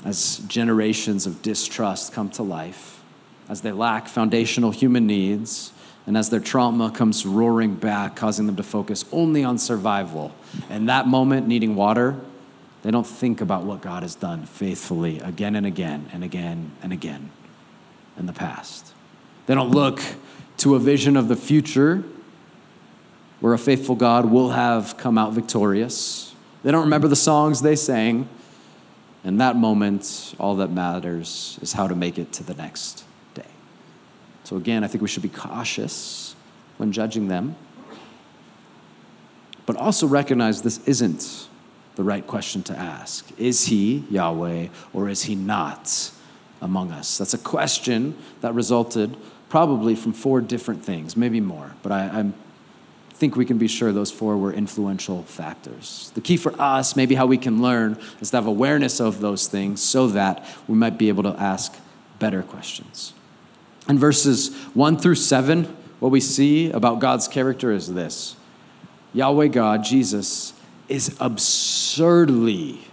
as 0.03 0.37
generations 0.47 1.27
of 1.27 1.41
distrust 1.41 2.13
come 2.13 2.29
to 2.31 2.43
life, 2.43 3.03
as 3.47 3.61
they 3.61 3.71
lack 3.71 4.07
foundational 4.07 4.71
human 4.71 5.05
needs, 5.05 5.71
and 6.07 6.17
as 6.17 6.29
their 6.31 6.39
trauma 6.39 6.89
comes 6.89 7.25
roaring 7.25 7.75
back, 7.75 8.15
causing 8.15 8.47
them 8.47 8.55
to 8.55 8.63
focus 8.63 9.05
only 9.11 9.43
on 9.43 9.57
survival, 9.57 10.33
and 10.69 10.89
that 10.89 11.07
moment 11.07 11.47
needing 11.47 11.75
water, 11.75 12.19
they 12.81 12.89
don't 12.89 13.05
think 13.05 13.41
about 13.41 13.63
what 13.63 13.81
God 13.81 14.01
has 14.01 14.15
done 14.15 14.45
faithfully 14.45 15.19
again 15.19 15.55
and 15.55 15.67
again 15.67 16.09
and 16.11 16.23
again 16.23 16.71
and 16.81 16.91
again 16.91 17.29
in 18.17 18.25
the 18.25 18.33
past. 18.33 18.90
They 19.51 19.55
don't 19.55 19.71
look 19.71 19.99
to 20.59 20.75
a 20.75 20.79
vision 20.79 21.17
of 21.17 21.27
the 21.27 21.35
future 21.35 22.05
where 23.41 23.53
a 23.53 23.57
faithful 23.57 23.95
God 23.95 24.31
will 24.31 24.51
have 24.51 24.95
come 24.95 25.17
out 25.17 25.33
victorious. 25.33 26.33
They 26.63 26.71
don't 26.71 26.85
remember 26.85 27.09
the 27.09 27.17
songs 27.17 27.61
they 27.61 27.75
sang. 27.75 28.29
In 29.25 29.39
that 29.39 29.57
moment, 29.57 30.35
all 30.39 30.55
that 30.55 30.71
matters 30.71 31.59
is 31.61 31.73
how 31.73 31.89
to 31.89 31.95
make 31.95 32.17
it 32.17 32.31
to 32.31 32.45
the 32.45 32.53
next 32.53 33.03
day. 33.33 33.43
So, 34.45 34.55
again, 34.55 34.85
I 34.85 34.87
think 34.87 35.01
we 35.01 35.09
should 35.09 35.21
be 35.21 35.27
cautious 35.27 36.33
when 36.77 36.93
judging 36.93 37.27
them, 37.27 37.57
but 39.65 39.75
also 39.75 40.07
recognize 40.07 40.61
this 40.61 40.79
isn't 40.87 41.49
the 41.95 42.05
right 42.05 42.25
question 42.25 42.63
to 42.63 42.79
ask. 42.79 43.29
Is 43.37 43.65
he 43.65 44.05
Yahweh 44.09 44.69
or 44.93 45.09
is 45.09 45.23
he 45.23 45.35
not 45.35 46.09
among 46.61 46.93
us? 46.93 47.17
That's 47.17 47.33
a 47.33 47.37
question 47.37 48.17
that 48.39 48.53
resulted 48.53 49.17
probably 49.51 49.95
from 49.95 50.13
four 50.13 50.39
different 50.39 50.81
things, 50.81 51.17
maybe 51.17 51.41
more, 51.41 51.75
but 51.83 51.91
I, 51.91 52.21
I 52.21 52.31
think 53.15 53.35
we 53.35 53.45
can 53.45 53.57
be 53.57 53.67
sure 53.67 53.91
those 53.91 54.09
four 54.09 54.37
were 54.37 54.53
influential 54.53 55.23
factors. 55.23 56.09
The 56.15 56.21
key 56.21 56.37
for 56.37 56.53
us, 56.59 56.95
maybe 56.95 57.15
how 57.15 57.25
we 57.25 57.37
can 57.37 57.61
learn, 57.61 57.99
is 58.21 58.31
to 58.31 58.37
have 58.37 58.47
awareness 58.47 59.01
of 59.01 59.19
those 59.19 59.49
things 59.49 59.81
so 59.81 60.07
that 60.07 60.47
we 60.69 60.75
might 60.75 60.97
be 60.97 61.09
able 61.09 61.23
to 61.23 61.35
ask 61.37 61.75
better 62.17 62.43
questions. 62.43 63.13
In 63.89 63.99
verses 63.99 64.55
1 64.73 64.97
through 64.97 65.15
7, 65.15 65.65
what 65.99 66.13
we 66.13 66.21
see 66.21 66.71
about 66.71 66.99
God's 66.99 67.27
character 67.27 67.73
is 67.73 67.93
this 67.93 68.37
Yahweh 69.11 69.47
God, 69.47 69.83
Jesus, 69.83 70.53
is 70.87 71.17
absurdly 71.19 72.87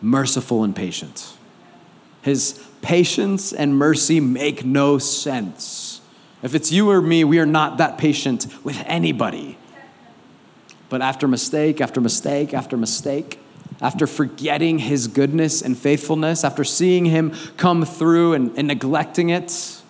merciful 0.00 0.62
and 0.62 0.76
patient. 0.76 1.36
His 2.22 2.64
patience 2.86 3.52
and 3.52 3.76
mercy 3.76 4.20
make 4.20 4.64
no 4.64 4.96
sense. 4.96 6.00
If 6.40 6.54
it's 6.54 6.70
you 6.70 6.88
or 6.88 7.02
me, 7.02 7.24
we 7.24 7.40
are 7.40 7.46
not 7.46 7.78
that 7.78 7.98
patient 7.98 8.46
with 8.62 8.80
anybody. 8.86 9.58
But 10.88 11.02
after 11.02 11.26
mistake, 11.26 11.80
after 11.80 12.00
mistake, 12.00 12.54
after 12.54 12.76
mistake, 12.76 13.40
after 13.80 14.06
forgetting 14.06 14.78
his 14.78 15.08
goodness 15.08 15.62
and 15.62 15.76
faithfulness, 15.76 16.44
after 16.44 16.62
seeing 16.62 17.06
him 17.06 17.32
come 17.56 17.84
through 17.84 18.34
and, 18.34 18.56
and 18.56 18.68
neglecting 18.68 19.30
it, 19.30 19.82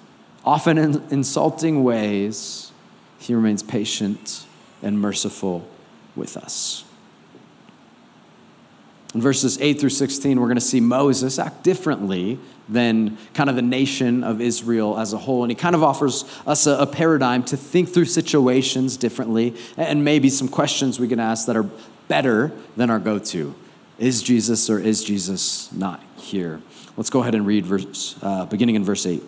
often 0.42 0.78
in 0.78 1.02
insulting 1.10 1.84
ways, 1.84 2.72
he 3.18 3.34
remains 3.34 3.62
patient 3.62 4.46
and 4.82 4.98
merciful 4.98 5.68
with 6.16 6.34
us. 6.38 6.85
In 9.16 9.22
verses 9.22 9.58
8 9.62 9.80
through 9.80 9.88
16, 9.88 10.38
we're 10.38 10.46
going 10.46 10.56
to 10.56 10.60
see 10.60 10.78
Moses 10.78 11.38
act 11.38 11.62
differently 11.62 12.38
than 12.68 13.16
kind 13.32 13.48
of 13.48 13.56
the 13.56 13.62
nation 13.62 14.22
of 14.22 14.42
Israel 14.42 14.98
as 14.98 15.14
a 15.14 15.16
whole. 15.16 15.42
And 15.42 15.50
he 15.50 15.54
kind 15.54 15.74
of 15.74 15.82
offers 15.82 16.26
us 16.46 16.66
a, 16.66 16.72
a 16.72 16.86
paradigm 16.86 17.42
to 17.44 17.56
think 17.56 17.88
through 17.88 18.04
situations 18.04 18.98
differently 18.98 19.56
and 19.78 20.04
maybe 20.04 20.28
some 20.28 20.48
questions 20.48 21.00
we 21.00 21.08
can 21.08 21.18
ask 21.18 21.46
that 21.46 21.56
are 21.56 21.66
better 22.08 22.52
than 22.76 22.90
our 22.90 22.98
go 22.98 23.18
to. 23.18 23.54
Is 23.98 24.22
Jesus 24.22 24.68
or 24.68 24.78
is 24.78 25.02
Jesus 25.02 25.72
not 25.72 26.02
here? 26.18 26.60
Let's 26.98 27.08
go 27.08 27.22
ahead 27.22 27.34
and 27.34 27.46
read 27.46 27.64
verse, 27.64 28.18
uh, 28.20 28.44
beginning 28.44 28.74
in 28.74 28.84
verse 28.84 29.06
8. 29.06 29.22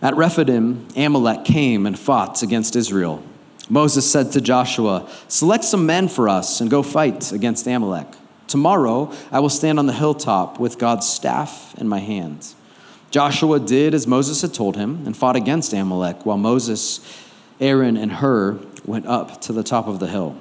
At 0.00 0.14
Rephidim, 0.14 0.86
Amalek 0.96 1.44
came 1.44 1.84
and 1.84 1.98
fought 1.98 2.44
against 2.44 2.76
Israel. 2.76 3.24
Moses 3.68 4.10
said 4.10 4.32
to 4.32 4.40
Joshua, 4.40 5.08
Select 5.28 5.64
some 5.64 5.86
men 5.86 6.08
for 6.08 6.28
us 6.28 6.60
and 6.60 6.70
go 6.70 6.82
fight 6.82 7.32
against 7.32 7.66
Amalek. 7.66 8.06
Tomorrow 8.46 9.12
I 9.32 9.40
will 9.40 9.48
stand 9.48 9.78
on 9.78 9.86
the 9.86 9.92
hilltop 9.92 10.60
with 10.60 10.78
God's 10.78 11.08
staff 11.08 11.74
in 11.78 11.88
my 11.88 11.98
hand. 11.98 12.54
Joshua 13.10 13.60
did 13.60 13.94
as 13.94 14.06
Moses 14.06 14.42
had 14.42 14.52
told 14.52 14.76
him 14.76 15.06
and 15.06 15.16
fought 15.16 15.36
against 15.36 15.72
Amalek, 15.72 16.26
while 16.26 16.36
Moses, 16.36 17.00
Aaron, 17.60 17.96
and 17.96 18.12
Hur 18.12 18.58
went 18.84 19.06
up 19.06 19.40
to 19.42 19.52
the 19.52 19.62
top 19.62 19.86
of 19.86 20.00
the 20.00 20.08
hill. 20.08 20.36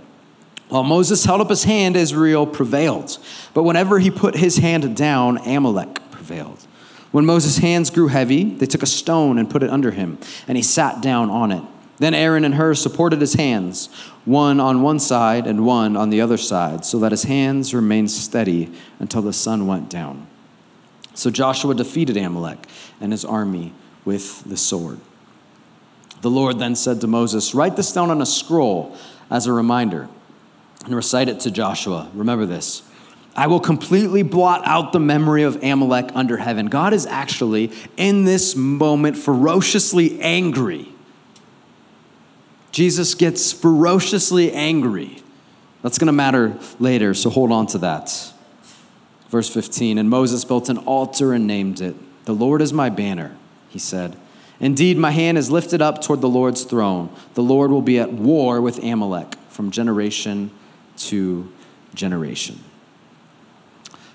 While 0.69 0.83
Moses 0.83 1.23
held 1.23 1.39
up 1.39 1.49
his 1.49 1.65
hand, 1.65 1.95
Israel 1.95 2.47
prevailed. 2.47 3.19
But 3.53 3.63
whenever 3.63 3.99
he 3.99 4.09
put 4.09 4.35
his 4.35 4.57
hand 4.57 4.97
down, 4.97 5.37
Amalek 5.47 6.09
prevailed. 6.09 6.65
When 7.11 7.27
Moses' 7.27 7.59
hands 7.59 7.91
grew 7.91 8.07
heavy, 8.07 8.43
they 8.43 8.65
took 8.65 8.81
a 8.81 8.87
stone 8.87 9.37
and 9.37 9.49
put 9.49 9.61
it 9.61 9.69
under 9.69 9.91
him, 9.91 10.17
and 10.47 10.57
he 10.57 10.63
sat 10.63 10.99
down 10.99 11.29
on 11.29 11.51
it. 11.51 11.63
Then 11.99 12.13
Aaron 12.13 12.43
and 12.43 12.55
Hur 12.55 12.73
supported 12.73 13.21
his 13.21 13.35
hands, 13.35 13.87
one 14.25 14.59
on 14.59 14.81
one 14.81 14.99
side 14.99 15.45
and 15.45 15.65
one 15.65 15.95
on 15.95 16.09
the 16.09 16.21
other 16.21 16.37
side, 16.37 16.85
so 16.85 16.99
that 16.99 17.11
his 17.11 17.23
hands 17.23 17.73
remained 17.73 18.09
steady 18.09 18.71
until 18.99 19.21
the 19.21 19.33
sun 19.33 19.67
went 19.67 19.89
down. 19.89 20.27
So 21.13 21.29
Joshua 21.29 21.75
defeated 21.75 22.17
Amalek 22.17 22.67
and 22.99 23.11
his 23.11 23.23
army 23.23 23.73
with 24.05 24.43
the 24.43 24.57
sword. 24.57 24.99
The 26.21 26.31
Lord 26.31 26.57
then 26.57 26.75
said 26.75 27.01
to 27.01 27.07
Moses, 27.07 27.53
Write 27.53 27.75
this 27.75 27.91
down 27.91 28.09
on 28.09 28.21
a 28.21 28.25
scroll 28.25 28.95
as 29.29 29.45
a 29.45 29.53
reminder 29.53 30.07
and 30.85 30.95
recite 30.95 31.29
it 31.29 31.41
to 31.41 31.51
Joshua. 31.51 32.09
Remember 32.13 32.45
this. 32.45 32.81
I 33.35 33.47
will 33.47 33.59
completely 33.59 34.23
blot 34.23 34.61
out 34.65 34.93
the 34.93 34.99
memory 34.99 35.43
of 35.43 35.63
Amalek 35.63 36.11
under 36.13 36.37
heaven. 36.37 36.67
God 36.67 36.93
is 36.93 37.05
actually, 37.05 37.71
in 37.97 38.25
this 38.25 38.55
moment, 38.55 39.17
ferociously 39.17 40.21
angry 40.21 40.92
Jesus 42.73 43.13
gets 43.13 43.53
ferociously 43.53 44.51
angry. 44.51 45.21
That's 45.83 45.99
going 45.99 46.07
to 46.07 46.11
matter 46.11 46.57
later, 46.79 47.13
so 47.13 47.29
hold 47.29 47.51
on 47.51 47.67
to 47.67 47.77
that. 47.77 48.33
Verse 49.29 49.47
15 49.47 49.99
And 49.99 50.09
Moses 50.09 50.43
built 50.43 50.69
an 50.69 50.79
altar 50.79 51.33
and 51.33 51.45
named 51.45 51.79
it, 51.79 51.95
The 52.25 52.33
Lord 52.33 52.61
is 52.61 52.73
my 52.73 52.89
banner, 52.89 53.37
he 53.69 53.77
said. 53.77 54.17
Indeed, 54.59 54.97
my 54.97 55.11
hand 55.11 55.37
is 55.37 55.51
lifted 55.51 55.83
up 55.83 56.01
toward 56.01 56.21
the 56.21 56.29
Lord's 56.29 56.63
throne. 56.63 57.15
The 57.35 57.43
Lord 57.43 57.69
will 57.69 57.81
be 57.81 57.99
at 57.99 58.11
war 58.11 58.59
with 58.59 58.83
Amalek 58.83 59.35
from 59.49 59.69
generation 59.69 60.49
to 60.97 61.51
generation. 61.93 62.63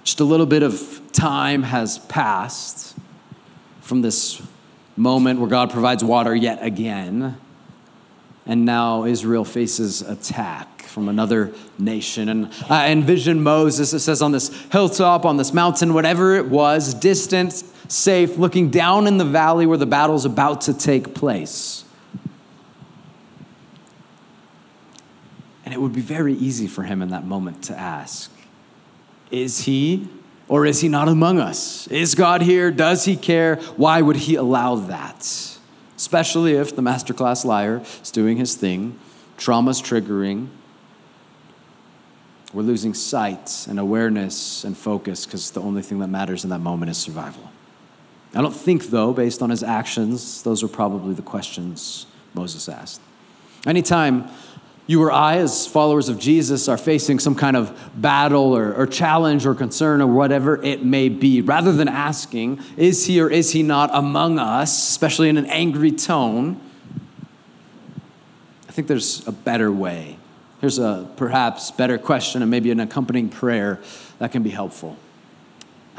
Just 0.02 0.18
a 0.18 0.24
little 0.24 0.46
bit 0.46 0.64
of 0.64 1.00
time 1.12 1.62
has 1.62 1.98
passed 1.98 2.96
from 3.82 4.02
this 4.02 4.42
moment 4.96 5.38
where 5.38 5.48
God 5.48 5.70
provides 5.70 6.02
water 6.02 6.34
yet 6.34 6.58
again 6.60 7.36
and 8.48 8.64
now 8.64 9.04
Israel 9.04 9.44
faces 9.44 10.00
attack 10.00 10.82
from 10.84 11.10
another 11.10 11.52
nation. 11.78 12.30
And 12.30 12.46
uh, 12.46 12.70
I 12.70 12.88
envision 12.88 13.42
Moses, 13.42 13.92
it 13.92 14.00
says, 14.00 14.22
on 14.22 14.32
this 14.32 14.48
hilltop, 14.72 15.26
on 15.26 15.36
this 15.36 15.52
mountain, 15.52 15.92
whatever 15.92 16.34
it 16.34 16.46
was, 16.46 16.94
distant, 16.94 17.52
safe, 17.88 18.38
looking 18.38 18.70
down 18.70 19.06
in 19.06 19.18
the 19.18 19.24
valley 19.24 19.66
where 19.66 19.76
the 19.76 19.86
battle's 19.86 20.24
about 20.24 20.62
to 20.62 20.74
take 20.74 21.14
place. 21.14 21.84
And 25.66 25.74
it 25.74 25.80
would 25.80 25.92
be 25.92 26.00
very 26.00 26.32
easy 26.32 26.66
for 26.66 26.84
him 26.84 27.02
in 27.02 27.10
that 27.10 27.26
moment 27.26 27.64
to 27.64 27.78
ask, 27.78 28.32
Is 29.30 29.66
he 29.66 30.08
or 30.48 30.64
is 30.64 30.80
he 30.80 30.88
not 30.88 31.08
among 31.08 31.38
us? 31.38 31.86
Is 31.88 32.14
God 32.14 32.40
here? 32.40 32.70
Does 32.70 33.04
he 33.04 33.14
care? 33.14 33.56
Why 33.76 34.00
would 34.00 34.16
he 34.16 34.36
allow 34.36 34.76
that? 34.76 35.57
Especially 35.98 36.52
if 36.54 36.74
the 36.74 36.80
masterclass 36.80 37.44
liar 37.44 37.82
is 38.02 38.10
doing 38.12 38.36
his 38.36 38.54
thing, 38.54 38.96
trauma's 39.36 39.82
triggering. 39.82 40.48
We're 42.54 42.62
losing 42.62 42.94
sight 42.94 43.66
and 43.68 43.78
awareness 43.78 44.62
and 44.64 44.76
focus 44.76 45.26
because 45.26 45.50
the 45.50 45.60
only 45.60 45.82
thing 45.82 45.98
that 45.98 46.06
matters 46.06 46.44
in 46.44 46.50
that 46.50 46.60
moment 46.60 46.90
is 46.90 46.96
survival. 46.96 47.50
I 48.32 48.40
don't 48.40 48.54
think, 48.54 48.84
though, 48.86 49.12
based 49.12 49.42
on 49.42 49.50
his 49.50 49.62
actions, 49.62 50.42
those 50.44 50.62
are 50.62 50.68
probably 50.68 51.14
the 51.14 51.22
questions 51.22 52.06
Moses 52.32 52.68
asked. 52.68 53.00
Anytime 53.66 54.30
you 54.88 55.02
or 55.02 55.12
I, 55.12 55.36
as 55.36 55.66
followers 55.66 56.08
of 56.08 56.18
Jesus, 56.18 56.66
are 56.66 56.78
facing 56.78 57.18
some 57.18 57.34
kind 57.34 57.58
of 57.58 57.78
battle 57.94 58.56
or, 58.56 58.72
or, 58.72 58.86
challenge 58.86 59.44
or 59.44 59.54
concern 59.54 60.00
or 60.00 60.06
whatever 60.06 60.60
it 60.62 60.82
may 60.82 61.10
be, 61.10 61.42
rather 61.42 61.72
than 61.72 61.88
asking, 61.88 62.62
is 62.78 63.04
he 63.04 63.20
or 63.20 63.30
is 63.30 63.52
he 63.52 63.62
not 63.62 63.90
among 63.92 64.38
us, 64.38 64.88
especially 64.88 65.28
in 65.28 65.36
an 65.36 65.44
angry 65.44 65.92
tone, 65.92 66.58
I 68.66 68.72
think 68.72 68.88
there's 68.88 69.28
a 69.28 69.32
better 69.32 69.70
way. 69.70 70.16
Here's 70.62 70.78
a 70.78 71.06
perhaps 71.16 71.70
better 71.70 71.98
question 71.98 72.40
and 72.40 72.50
maybe 72.50 72.70
an 72.70 72.80
accompanying 72.80 73.28
prayer 73.28 73.80
that 74.18 74.32
can 74.32 74.42
be 74.42 74.50
helpful. 74.50 74.96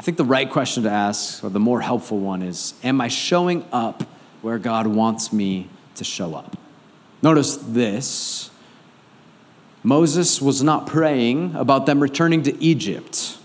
I 0.00 0.02
think 0.02 0.16
the 0.16 0.24
right 0.24 0.50
question 0.50 0.82
to 0.82 0.90
ask, 0.90 1.44
or 1.44 1.50
the 1.50 1.60
more 1.60 1.80
helpful 1.80 2.18
one, 2.18 2.42
is 2.42 2.74
Am 2.82 3.00
I 3.00 3.06
showing 3.06 3.64
up 3.70 4.02
where 4.42 4.58
God 4.58 4.88
wants 4.88 5.32
me 5.32 5.68
to 5.94 6.02
show 6.02 6.34
up? 6.34 6.56
Notice 7.22 7.56
this 7.56 8.49
Moses 9.82 10.40
was 10.42 10.62
not 10.62 10.86
praying 10.86 11.54
about 11.54 11.86
them 11.86 12.00
returning 12.00 12.42
to 12.42 12.62
Egypt. 12.62 13.38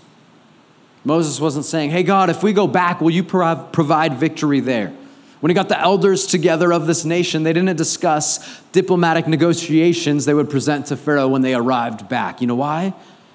Moses 1.04 1.40
wasn't 1.40 1.64
saying, 1.64 1.90
Hey, 1.90 2.02
God, 2.02 2.30
if 2.30 2.42
we 2.42 2.52
go 2.52 2.66
back, 2.66 3.00
will 3.00 3.10
you 3.10 3.22
provide 3.22 4.14
victory 4.14 4.60
there? 4.60 4.92
When 5.40 5.50
he 5.50 5.54
got 5.54 5.68
the 5.68 5.78
elders 5.78 6.26
together 6.26 6.72
of 6.72 6.86
this 6.86 7.04
nation, 7.04 7.42
they 7.42 7.52
didn't 7.52 7.76
discuss 7.76 8.60
diplomatic 8.72 9.26
negotiations 9.28 10.24
they 10.24 10.34
would 10.34 10.50
present 10.50 10.86
to 10.86 10.96
Pharaoh 10.96 11.28
when 11.28 11.42
they 11.42 11.54
arrived 11.54 12.08
back. 12.08 12.40
You 12.40 12.46
know 12.46 12.54
why? 12.54 12.94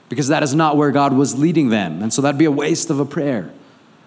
Because 0.10 0.28
that 0.28 0.44
is 0.44 0.54
not 0.54 0.78
where 0.78 0.92
God 0.92 1.14
was 1.14 1.38
leading 1.38 1.70
them. 1.70 2.02
And 2.02 2.12
so 2.12 2.22
that'd 2.22 2.38
be 2.38 2.46
a 2.46 2.52
waste 2.52 2.90
of 2.90 3.00
a 3.00 3.06
prayer. 3.06 3.52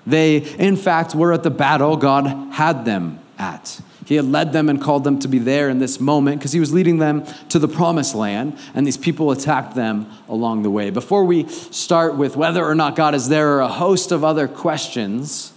They, 0.07 0.37
in 0.37 0.77
fact, 0.77 1.15
were 1.15 1.33
at 1.33 1.43
the 1.45 1.51
battle 1.51 1.97
God 1.97 2.27
had 2.53 2.85
them 2.85 3.21
at. 3.39 3.81
He 4.05 4.17
had 4.17 4.27
led 4.27 4.53
them 4.53 4.69
and 4.69 4.81
called 4.81 5.05
them 5.05 5.19
to 5.21 5.29
be 5.29 5.39
there 5.39 5.71
in 5.71 5.79
this 5.79 5.99
moment 5.99 6.39
because 6.39 6.53
he 6.53 6.61
was 6.61 6.73
leading 6.73 6.99
them 6.99 7.25
to 7.49 7.59
the 7.59 7.69
promised 7.69 8.15
land, 8.15 8.59
and 8.75 8.87
these 8.87 8.99
people 8.99 9.31
attacked 9.31 9.75
them 9.75 10.11
along 10.29 10.63
the 10.63 10.71
way. 10.71 10.91
Before 10.91 11.25
we 11.25 11.49
start 11.49 12.17
with 12.17 12.37
whether 12.37 12.65
or 12.65 12.75
not 12.75 12.97
God 12.97 13.15
is 13.15 13.29
there 13.29 13.55
or 13.55 13.61
a 13.61 13.69
host 13.69 14.13
of 14.13 14.23
other 14.23 14.47
questions, 14.47 15.53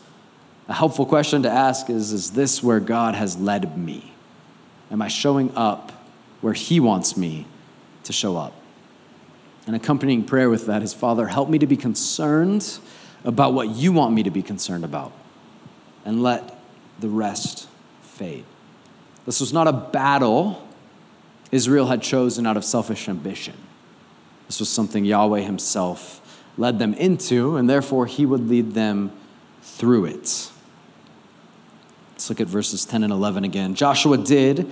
a 0.69 0.73
helpful 0.73 1.05
question 1.05 1.43
to 1.43 1.49
ask 1.49 1.89
is 1.89 2.13
Is 2.13 2.31
this 2.31 2.63
where 2.63 2.79
God 2.79 3.15
has 3.15 3.37
led 3.37 3.77
me? 3.77 4.13
Am 4.91 5.01
I 5.01 5.09
showing 5.09 5.51
up 5.55 5.91
where 6.39 6.53
He 6.53 6.79
wants 6.79 7.17
me 7.17 7.45
to 8.03 8.13
show 8.13 8.37
up? 8.37 8.53
An 9.65 9.73
accompanying 9.73 10.23
prayer 10.23 10.49
with 10.49 10.67
that 10.67 10.81
is 10.81 10.93
Father, 10.93 11.27
help 11.27 11.49
me 11.49 11.59
to 11.59 11.67
be 11.67 11.75
concerned 11.75 12.79
about 13.25 13.53
what 13.53 13.69
you 13.69 13.91
want 13.91 14.13
me 14.13 14.23
to 14.23 14.31
be 14.31 14.41
concerned 14.41 14.85
about, 14.85 15.11
and 16.05 16.23
let 16.23 16.57
the 16.99 17.09
rest 17.09 17.67
fade. 18.17 18.45
This 19.25 19.39
was 19.39 19.53
not 19.53 19.67
a 19.67 19.73
battle 19.73 20.63
Israel 21.51 21.87
had 21.87 22.01
chosen 22.01 22.45
out 22.45 22.57
of 22.57 22.65
selfish 22.65 23.07
ambition. 23.07 23.53
This 24.47 24.59
was 24.59 24.69
something 24.69 25.05
Yahweh 25.05 25.41
Himself 25.41 26.21
led 26.57 26.79
them 26.79 26.93
into, 26.95 27.55
and 27.57 27.69
therefore 27.69 28.05
He 28.05 28.25
would 28.25 28.49
lead 28.49 28.73
them 28.73 29.11
through 29.61 30.05
it. 30.05 30.51
Let's 32.13 32.29
look 32.29 32.41
at 32.41 32.47
verses 32.47 32.83
10 32.83 33.03
and 33.03 33.13
11 33.13 33.43
again. 33.43 33.75
Joshua 33.75 34.17
did 34.17 34.69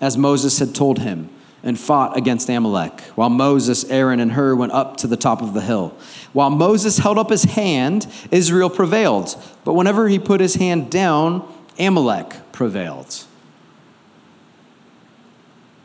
as 0.00 0.16
Moses 0.16 0.58
had 0.58 0.74
told 0.74 1.00
him 1.00 1.28
and 1.62 1.80
fought 1.80 2.16
against 2.16 2.48
Amalek, 2.48 3.00
while 3.14 3.30
Moses, 3.30 3.84
Aaron, 3.84 4.20
and 4.20 4.32
Hur 4.32 4.54
went 4.54 4.72
up 4.72 4.98
to 4.98 5.06
the 5.06 5.16
top 5.16 5.40
of 5.40 5.54
the 5.54 5.62
hill. 5.62 5.96
While 6.34 6.50
Moses 6.50 6.98
held 6.98 7.16
up 7.16 7.30
his 7.30 7.44
hand, 7.44 8.06
Israel 8.30 8.68
prevailed. 8.68 9.34
But 9.64 9.72
whenever 9.72 10.08
he 10.08 10.18
put 10.18 10.40
his 10.40 10.56
hand 10.56 10.90
down, 10.90 11.50
Amalek 11.78 12.52
prevailed. 12.52 13.24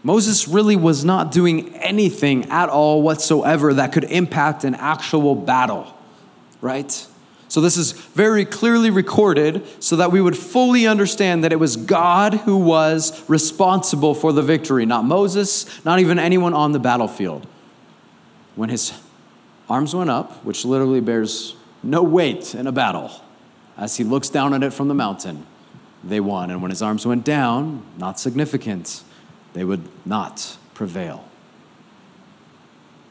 Moses 0.04 0.47
really 0.47 0.75
was 0.75 1.04
not 1.04 1.32
doing 1.32 1.75
anything 1.75 2.45
at 2.49 2.69
all 2.69 3.02
whatsoever 3.02 3.73
that 3.73 3.91
could 3.91 4.06
impact 4.06 4.63
an 4.63 4.75
actual 4.75 5.36
battle, 5.36 5.93
right? 6.62 7.06
So, 7.49 7.62
this 7.62 7.78
is 7.78 7.93
very 7.93 8.45
clearly 8.45 8.91
recorded 8.91 9.65
so 9.84 9.95
that 9.95 10.12
we 10.12 10.21
would 10.21 10.38
fully 10.38 10.86
understand 10.86 11.43
that 11.43 11.52
it 11.52 11.60
was 11.60 11.75
God 11.75 12.36
who 12.36 12.58
was 12.58 13.28
responsible 13.28 14.13
for 14.13 14.32
the 14.32 14.43
victory, 14.43 14.86
not 14.86 15.04
Moses, 15.04 15.84
not 15.84 15.99
even 15.99 16.19
anyone 16.19 16.54
on 16.54 16.73
the 16.73 16.80
battlefield. 16.80 17.47
When 18.56 18.69
his 18.69 18.93
arms 19.67 19.95
went 19.95 20.12
up, 20.12 20.45
which 20.45 20.63
literally 20.63 21.02
bears 21.02 21.56
no 21.82 22.04
weight 22.04 22.54
in 22.54 22.67
a 22.67 22.71
battle, 22.71 23.12
as 23.78 23.97
he 23.97 24.04
looks 24.04 24.30
down 24.30 24.54
at 24.54 24.62
it 24.62 24.71
from 24.71 24.88
the 24.88 24.93
mountain, 24.93 25.45
they 26.04 26.20
won. 26.20 26.52
And 26.52 26.62
when 26.62 26.72
his 26.72 26.82
arms 26.82 27.06
went 27.06 27.26
down, 27.26 27.84
not 27.98 28.20
significant, 28.20 29.04
they 29.54 29.64
would 29.64 29.84
not 30.06 30.58
prevail. 30.74 31.26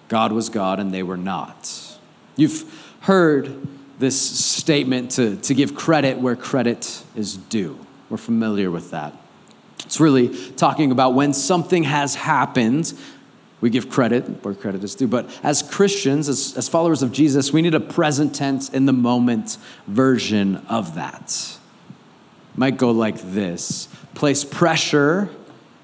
God 0.08 0.32
was 0.32 0.48
God 0.48 0.80
and 0.80 0.92
they 0.92 1.02
were 1.02 1.16
not. 1.16 1.98
You've 2.36 2.64
heard 3.00 3.66
this 3.98 4.18
statement 4.20 5.12
to, 5.12 5.36
to 5.36 5.54
give 5.54 5.74
credit 5.74 6.18
where 6.18 6.36
credit 6.36 7.02
is 7.14 7.36
due. 7.36 7.78
We're 8.08 8.16
familiar 8.16 8.70
with 8.70 8.92
that. 8.92 9.12
It's 9.84 10.00
really 10.00 10.28
talking 10.52 10.92
about 10.92 11.14
when 11.14 11.32
something 11.32 11.82
has 11.84 12.14
happened, 12.14 12.92
we 13.60 13.70
give 13.70 13.90
credit 13.90 14.44
where 14.44 14.54
credit 14.54 14.84
is 14.84 14.94
due. 14.94 15.08
But 15.08 15.28
as 15.42 15.62
Christians, 15.62 16.28
as, 16.28 16.56
as 16.56 16.68
followers 16.68 17.02
of 17.02 17.12
Jesus, 17.12 17.52
we 17.52 17.60
need 17.60 17.74
a 17.74 17.80
present 17.80 18.34
tense 18.34 18.68
in 18.68 18.86
the 18.86 18.92
moment 18.92 19.58
version 19.86 20.56
of 20.68 20.94
that. 20.94 21.57
Might 22.58 22.76
go 22.76 22.90
like 22.90 23.16
this 23.20 23.86
place 24.14 24.42
pressure 24.42 25.30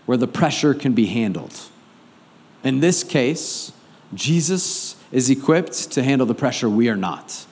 where 0.07 0.19
the 0.19 0.27
pressure 0.27 0.75
can 0.75 0.93
be 0.93 1.07
handled. 1.07 1.55
In 2.65 2.81
this 2.81 3.05
case, 3.05 3.71
Jesus 4.13 4.97
is 5.13 5.31
equipped 5.31 5.93
to 5.93 6.03
handle 6.03 6.27
the 6.27 6.35
pressure 6.35 6.69
we 6.69 6.89
are 6.89 6.97
not. 6.97 7.47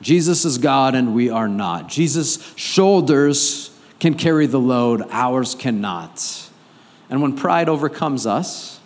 Jesus 0.00 0.46
is 0.46 0.56
God 0.56 0.94
and 0.94 1.14
we 1.14 1.28
are 1.28 1.48
not. 1.48 1.90
Jesus' 1.90 2.54
shoulders 2.56 3.70
can 4.00 4.14
carry 4.14 4.46
the 4.46 4.58
load, 4.58 5.02
ours 5.10 5.54
cannot. 5.54 6.48
And 7.10 7.20
when 7.20 7.36
pride 7.36 7.68
overcomes 7.68 8.26
us, 8.26 8.80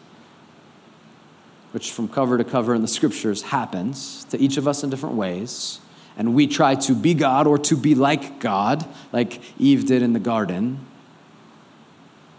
which 1.70 1.92
from 1.92 2.08
cover 2.08 2.36
to 2.38 2.44
cover 2.44 2.74
in 2.74 2.82
the 2.82 2.88
scriptures 2.88 3.42
happens 3.42 4.24
to 4.30 4.38
each 4.38 4.56
of 4.56 4.66
us 4.66 4.82
in 4.82 4.90
different 4.90 5.14
ways, 5.14 5.78
and 6.16 6.34
we 6.34 6.46
try 6.46 6.74
to 6.74 6.94
be 6.94 7.14
God 7.14 7.46
or 7.46 7.58
to 7.58 7.76
be 7.76 7.94
like 7.94 8.40
God, 8.40 8.84
like 9.12 9.40
Eve 9.58 9.86
did 9.86 10.02
in 10.02 10.12
the 10.12 10.20
garden, 10.20 10.80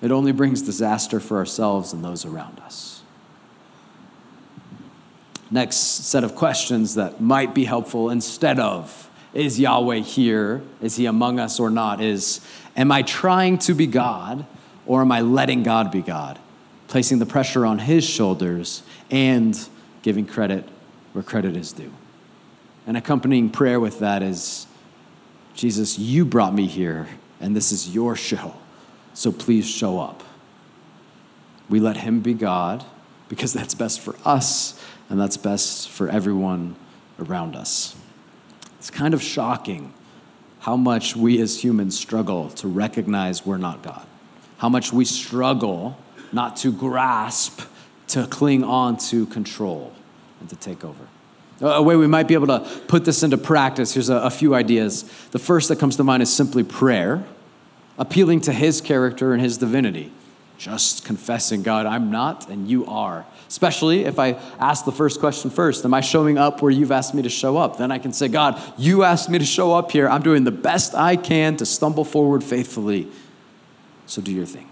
it 0.02 0.12
only 0.12 0.32
brings 0.32 0.62
disaster 0.62 1.20
for 1.20 1.38
ourselves 1.38 1.94
and 1.94 2.04
those 2.04 2.26
around 2.26 2.60
us. 2.60 3.02
Next 5.50 5.78
set 5.78 6.24
of 6.24 6.36
questions 6.36 6.96
that 6.96 7.22
might 7.22 7.54
be 7.54 7.66
helpful 7.66 8.10
instead 8.10 8.60
of 8.60 9.10
is 9.34 9.60
Yahweh 9.60 10.00
here? 10.00 10.64
Is 10.82 10.96
he 10.96 11.06
among 11.06 11.40
us 11.40 11.60
or 11.60 11.70
not? 11.70 12.02
Is 12.02 12.42
am 12.76 12.92
I 12.92 13.04
trying 13.04 13.60
to 13.60 13.74
be 13.74 13.86
God 13.86 14.46
or 14.86 15.02
am 15.02 15.12
I 15.12 15.22
letting 15.22 15.64
God 15.64 15.92
be 15.92 16.02
God? 16.02 16.40
Placing 16.88 17.20
the 17.20 17.26
pressure 17.26 17.66
on 17.66 17.80
his 17.80 18.04
shoulders 18.04 18.84
and 19.12 19.58
giving 20.02 20.26
credit 20.26 20.68
where 21.14 21.24
credit 21.24 21.56
is 21.56 21.72
due. 21.72 21.92
An 22.88 22.96
accompanying 22.96 23.52
prayer 23.52 23.80
with 23.80 24.00
that 24.00 24.24
is 24.24 24.66
Jesus, 25.54 26.00
you 26.00 26.26
brought 26.26 26.56
me 26.56 26.66
here, 26.66 27.08
and 27.40 27.56
this 27.56 27.72
is 27.72 27.94
your 27.94 28.16
show 28.16 28.56
so 29.18 29.32
please 29.32 29.68
show 29.68 30.00
up. 30.00 30.22
We 31.70 31.80
let 31.80 31.98
Him 31.98 32.20
be 32.20 32.36
God 32.36 32.86
because 33.30 33.52
that's 33.52 33.74
best 33.74 34.00
for 34.00 34.16
us 34.24 34.80
and 35.10 35.20
that's 35.20 35.38
best 35.38 35.90
for 35.90 36.08
everyone 36.08 36.76
around 37.20 37.56
us. 37.56 37.96
It's 38.78 38.92
kind 38.92 39.16
of 39.16 39.24
shocking 39.24 39.92
how 40.60 40.78
much 40.78 41.16
we 41.16 41.42
as 41.42 41.64
humans 41.64 41.98
struggle 41.98 42.50
to 42.52 42.68
recognize 42.68 43.44
we're 43.44 43.58
not 43.58 43.82
God, 43.82 44.06
how 44.60 44.70
much 44.70 44.94
we 44.94 45.04
struggle 45.04 45.98
not 46.32 46.58
to 46.58 46.72
grasp, 46.72 47.62
to 48.10 48.28
cling 48.28 48.64
on 48.64 48.98
to 48.98 49.26
control, 49.26 49.94
and 50.40 50.48
to 50.50 50.56
take 50.56 50.86
over. 50.86 51.08
A 51.60 51.82
way 51.82 51.96
we 51.96 52.08
might 52.08 52.28
be 52.28 52.36
able 52.36 52.48
to 52.48 52.60
put 52.88 53.04
this 53.04 53.24
into 53.24 53.38
practice, 53.38 53.94
here's 53.94 54.10
a, 54.10 54.18
a 54.18 54.30
few 54.30 54.54
ideas. 54.54 55.04
The 55.32 55.40
first 55.40 55.70
that 55.70 55.80
comes 55.80 55.96
to 55.96 56.04
mind 56.04 56.22
is 56.22 56.32
simply 56.32 56.64
prayer 56.64 57.26
appealing 57.98 58.42
to 58.42 58.54
his 58.54 58.80
character 58.80 59.34
and 59.34 59.42
his 59.42 59.58
divinity. 59.58 60.12
Just 60.58 61.06
confessing, 61.06 61.64
God, 61.64 61.86
I'm 61.86 62.12
not 62.12 62.50
and 62.50 62.68
you 62.68 62.86
are. 62.86 63.26
Especially 63.48 64.06
if 64.06 64.20
I 64.20 64.34
ask 64.60 64.86
the 64.86 64.92
first 64.92 65.20
question 65.20 65.50
first 65.50 65.86
Am 65.86 65.94
I 65.94 66.02
showing 66.02 66.38
up 66.38 66.62
where 66.62 66.72
you've 66.72 66.92
asked 66.92 67.14
me 67.14 67.22
to 67.22 67.30
show 67.30 67.58
up? 67.58 67.78
Then 67.78 67.92
I 67.92 68.00
can 68.00 68.12
say, 68.12 68.28
God, 68.28 68.62
you 68.78 69.04
asked 69.04 69.30
me 69.30 69.40
to 69.40 69.46
show 69.46 69.74
up 69.74 69.92
here. 69.92 70.10
I'm 70.10 70.22
doing 70.22 70.44
the 70.44 70.52
best 70.52 70.96
I 70.96 71.16
can 71.16 71.58
to 71.58 71.66
stumble 71.66 72.04
forward 72.04 72.44
faithfully. 72.44 73.08
So 74.06 74.22
do 74.22 74.32
your 74.32 74.46
thing. 74.46 74.70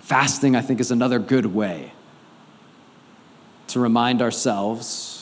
Fasting, 0.00 0.54
I 0.54 0.60
think, 0.60 0.80
is 0.80 0.90
another 0.90 1.18
good 1.18 1.46
way 1.46 1.92
to 3.68 3.80
remind 3.80 4.20
ourselves 4.20 5.21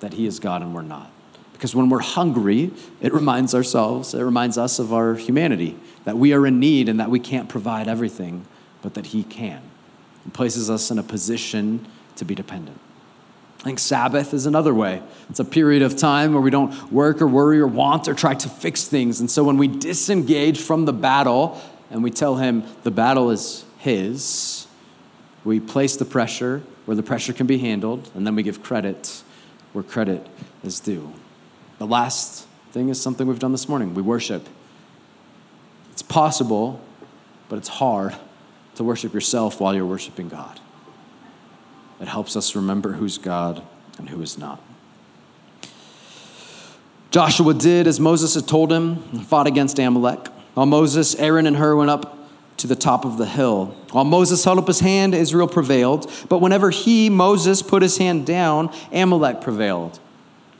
that 0.00 0.14
He 0.14 0.26
is 0.26 0.38
God 0.38 0.62
and 0.62 0.74
we're 0.74 0.82
not. 0.82 1.10
Because 1.52 1.74
when 1.74 1.90
we're 1.90 2.00
hungry, 2.00 2.70
it 3.00 3.12
reminds 3.12 3.54
ourselves, 3.54 4.14
it 4.14 4.22
reminds 4.22 4.56
us 4.56 4.78
of 4.78 4.94
our 4.94 5.14
humanity 5.14 5.76
that 6.04 6.16
we 6.16 6.32
are 6.32 6.46
in 6.46 6.58
need 6.58 6.88
and 6.88 6.98
that 6.98 7.10
we 7.10 7.20
can't 7.20 7.48
provide 7.48 7.86
everything, 7.86 8.46
but 8.80 8.94
that 8.94 9.06
He 9.06 9.22
can. 9.22 9.60
It 10.26 10.32
places 10.32 10.70
us 10.70 10.90
in 10.90 10.98
a 10.98 11.02
position 11.02 11.86
to 12.16 12.24
be 12.24 12.34
dependent. 12.34 12.78
I 13.60 13.62
think 13.62 13.78
Sabbath 13.78 14.32
is 14.32 14.46
another 14.46 14.72
way. 14.72 15.02
It's 15.28 15.38
a 15.38 15.44
period 15.44 15.82
of 15.82 15.94
time 15.94 16.32
where 16.32 16.40
we 16.40 16.50
don't 16.50 16.90
work 16.90 17.20
or 17.20 17.26
worry 17.26 17.60
or 17.60 17.66
want 17.66 18.08
or 18.08 18.14
try 18.14 18.32
to 18.32 18.48
fix 18.48 18.84
things. 18.84 19.20
And 19.20 19.30
so 19.30 19.44
when 19.44 19.58
we 19.58 19.68
disengage 19.68 20.62
from 20.62 20.86
the 20.86 20.94
battle 20.94 21.60
and 21.90 22.02
we 22.02 22.10
tell 22.10 22.36
Him 22.36 22.62
the 22.84 22.90
battle 22.90 23.30
is 23.30 23.66
His, 23.76 24.66
we 25.44 25.60
place 25.60 25.96
the 25.96 26.06
pressure 26.06 26.62
where 26.86 26.94
the 26.94 27.02
pressure 27.02 27.34
can 27.34 27.46
be 27.46 27.58
handled, 27.58 28.10
and 28.14 28.26
then 28.26 28.34
we 28.34 28.42
give 28.42 28.62
credit 28.62 29.22
where 29.72 29.84
credit 29.84 30.26
is 30.62 30.80
due. 30.80 31.12
The 31.78 31.86
last 31.86 32.46
thing 32.72 32.88
is 32.88 33.00
something 33.00 33.26
we've 33.26 33.38
done 33.38 33.52
this 33.52 33.68
morning 33.68 33.94
we 33.94 34.02
worship. 34.02 34.48
It's 35.92 36.02
possible, 36.02 36.80
but 37.48 37.56
it's 37.56 37.68
hard 37.68 38.14
to 38.76 38.84
worship 38.84 39.12
yourself 39.12 39.60
while 39.60 39.74
you're 39.74 39.86
worshiping 39.86 40.28
God. 40.28 40.60
It 42.00 42.08
helps 42.08 42.36
us 42.36 42.56
remember 42.56 42.92
who's 42.92 43.18
God 43.18 43.62
and 43.98 44.08
who 44.08 44.22
is 44.22 44.38
not. 44.38 44.60
Joshua 47.10 47.54
did 47.54 47.86
as 47.86 47.98
Moses 47.98 48.34
had 48.34 48.46
told 48.46 48.72
him 48.72 49.02
and 49.12 49.26
fought 49.26 49.46
against 49.46 49.78
Amalek. 49.78 50.28
While 50.54 50.66
Moses, 50.66 51.14
Aaron, 51.16 51.46
and 51.46 51.56
Hur 51.56 51.76
went 51.76 51.90
up 51.90 52.16
to 52.60 52.66
the 52.66 52.76
top 52.76 53.04
of 53.04 53.18
the 53.18 53.26
hill. 53.26 53.74
While 53.92 54.04
Moses 54.04 54.44
held 54.44 54.58
up 54.58 54.66
his 54.66 54.80
hand, 54.80 55.14
Israel 55.14 55.48
prevailed. 55.48 56.10
But 56.28 56.38
whenever 56.38 56.70
he, 56.70 57.10
Moses, 57.10 57.62
put 57.62 57.82
his 57.82 57.98
hand 57.98 58.26
down, 58.26 58.72
Amalek 58.92 59.40
prevailed. 59.40 59.98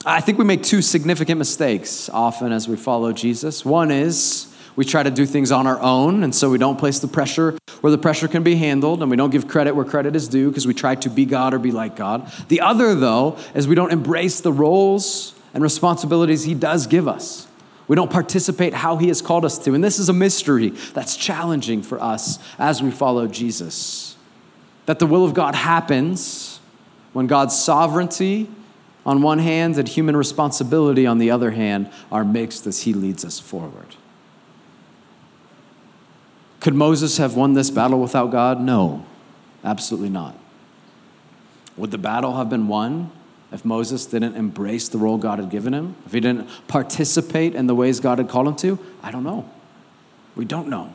I 0.04 0.20
think 0.20 0.38
we 0.38 0.44
make 0.44 0.62
two 0.62 0.80
significant 0.80 1.38
mistakes 1.38 2.08
often 2.08 2.52
as 2.52 2.66
we 2.66 2.76
follow 2.76 3.12
Jesus. 3.12 3.64
One 3.64 3.90
is 3.90 4.50
we 4.76 4.84
try 4.84 5.02
to 5.02 5.10
do 5.10 5.26
things 5.26 5.52
on 5.52 5.66
our 5.66 5.78
own, 5.80 6.22
and 6.22 6.34
so 6.34 6.48
we 6.48 6.56
don't 6.56 6.78
place 6.78 7.00
the 7.00 7.08
pressure 7.08 7.58
where 7.82 7.90
the 7.90 7.98
pressure 7.98 8.28
can 8.28 8.42
be 8.42 8.56
handled, 8.56 9.02
and 9.02 9.10
we 9.10 9.16
don't 9.16 9.30
give 9.30 9.46
credit 9.46 9.74
where 9.74 9.84
credit 9.84 10.16
is 10.16 10.26
due 10.26 10.48
because 10.48 10.66
we 10.66 10.72
try 10.72 10.94
to 10.94 11.10
be 11.10 11.26
God 11.26 11.52
or 11.52 11.58
be 11.58 11.70
like 11.70 11.96
God. 11.96 12.32
The 12.48 12.62
other, 12.62 12.94
though, 12.94 13.36
is 13.54 13.68
we 13.68 13.74
don't 13.74 13.92
embrace 13.92 14.40
the 14.40 14.52
roles 14.52 15.34
and 15.52 15.62
responsibilities 15.62 16.44
He 16.44 16.54
does 16.54 16.86
give 16.86 17.06
us. 17.06 17.46
We 17.90 17.96
don't 17.96 18.08
participate 18.08 18.72
how 18.72 18.98
He 18.98 19.08
has 19.08 19.20
called 19.20 19.44
us 19.44 19.58
to. 19.64 19.74
And 19.74 19.82
this 19.82 19.98
is 19.98 20.08
a 20.08 20.12
mystery 20.12 20.68
that's 20.94 21.16
challenging 21.16 21.82
for 21.82 22.00
us 22.00 22.38
as 22.56 22.80
we 22.80 22.92
follow 22.92 23.26
Jesus. 23.26 24.16
That 24.86 25.00
the 25.00 25.06
will 25.06 25.24
of 25.24 25.34
God 25.34 25.56
happens 25.56 26.60
when 27.12 27.26
God's 27.26 27.58
sovereignty 27.58 28.48
on 29.04 29.22
one 29.22 29.40
hand 29.40 29.76
and 29.76 29.88
human 29.88 30.16
responsibility 30.16 31.04
on 31.04 31.18
the 31.18 31.32
other 31.32 31.50
hand 31.50 31.90
are 32.12 32.24
mixed 32.24 32.64
as 32.68 32.82
He 32.82 32.94
leads 32.94 33.24
us 33.24 33.40
forward. 33.40 33.96
Could 36.60 36.74
Moses 36.74 37.16
have 37.16 37.34
won 37.34 37.54
this 37.54 37.70
battle 37.70 38.00
without 38.00 38.30
God? 38.30 38.60
No, 38.60 39.04
absolutely 39.64 40.10
not. 40.10 40.38
Would 41.76 41.90
the 41.90 41.98
battle 41.98 42.36
have 42.36 42.48
been 42.48 42.68
won 42.68 43.10
if 43.52 43.64
Moses 43.64 44.06
didn't 44.06 44.36
embrace 44.36 44.88
the 44.88 44.98
role 44.98 45.18
God 45.18 45.38
had 45.38 45.50
given 45.50 45.74
him? 45.74 45.96
If 46.06 46.12
he 46.12 46.20
didn't 46.20 46.48
participate 46.68 47.54
in 47.54 47.66
the 47.66 47.74
ways 47.74 48.00
God 48.00 48.18
had 48.18 48.28
called 48.28 48.48
him 48.48 48.56
to? 48.56 48.78
I 49.02 49.10
don't 49.10 49.24
know. 49.24 49.48
We 50.36 50.44
don't 50.44 50.68
know. 50.68 50.92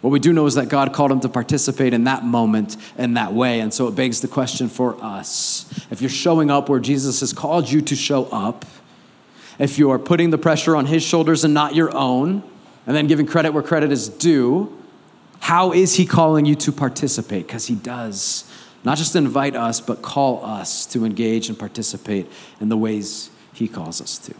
What 0.00 0.10
we 0.10 0.18
do 0.18 0.32
know 0.32 0.46
is 0.46 0.56
that 0.56 0.68
God 0.68 0.92
called 0.92 1.12
him 1.12 1.20
to 1.20 1.28
participate 1.28 1.94
in 1.94 2.04
that 2.04 2.24
moment 2.24 2.76
in 2.98 3.14
that 3.14 3.32
way. 3.32 3.60
And 3.60 3.72
so 3.72 3.86
it 3.86 3.94
begs 3.94 4.20
the 4.20 4.28
question 4.28 4.68
for 4.68 4.96
us 5.02 5.66
if 5.90 6.00
you're 6.00 6.10
showing 6.10 6.50
up 6.50 6.68
where 6.68 6.80
Jesus 6.80 7.20
has 7.20 7.32
called 7.32 7.70
you 7.70 7.80
to 7.82 7.94
show 7.94 8.24
up, 8.26 8.64
if 9.58 9.78
you're 9.78 9.98
putting 10.00 10.30
the 10.30 10.38
pressure 10.38 10.74
on 10.74 10.86
his 10.86 11.04
shoulders 11.04 11.44
and 11.44 11.54
not 11.54 11.76
your 11.76 11.96
own, 11.96 12.42
And 12.86 12.96
then 12.96 13.06
giving 13.06 13.26
credit 13.26 13.52
where 13.52 13.62
credit 13.62 13.92
is 13.92 14.08
due, 14.08 14.76
how 15.40 15.72
is 15.72 15.94
he 15.94 16.06
calling 16.06 16.46
you 16.46 16.54
to 16.56 16.72
participate? 16.72 17.46
Because 17.46 17.66
he 17.66 17.74
does 17.74 18.50
not 18.84 18.98
just 18.98 19.14
invite 19.14 19.54
us, 19.54 19.80
but 19.80 20.02
call 20.02 20.44
us 20.44 20.86
to 20.86 21.04
engage 21.04 21.48
and 21.48 21.58
participate 21.58 22.30
in 22.60 22.68
the 22.68 22.76
ways 22.76 23.30
he 23.52 23.68
calls 23.68 24.00
us 24.00 24.18
to. 24.18 24.34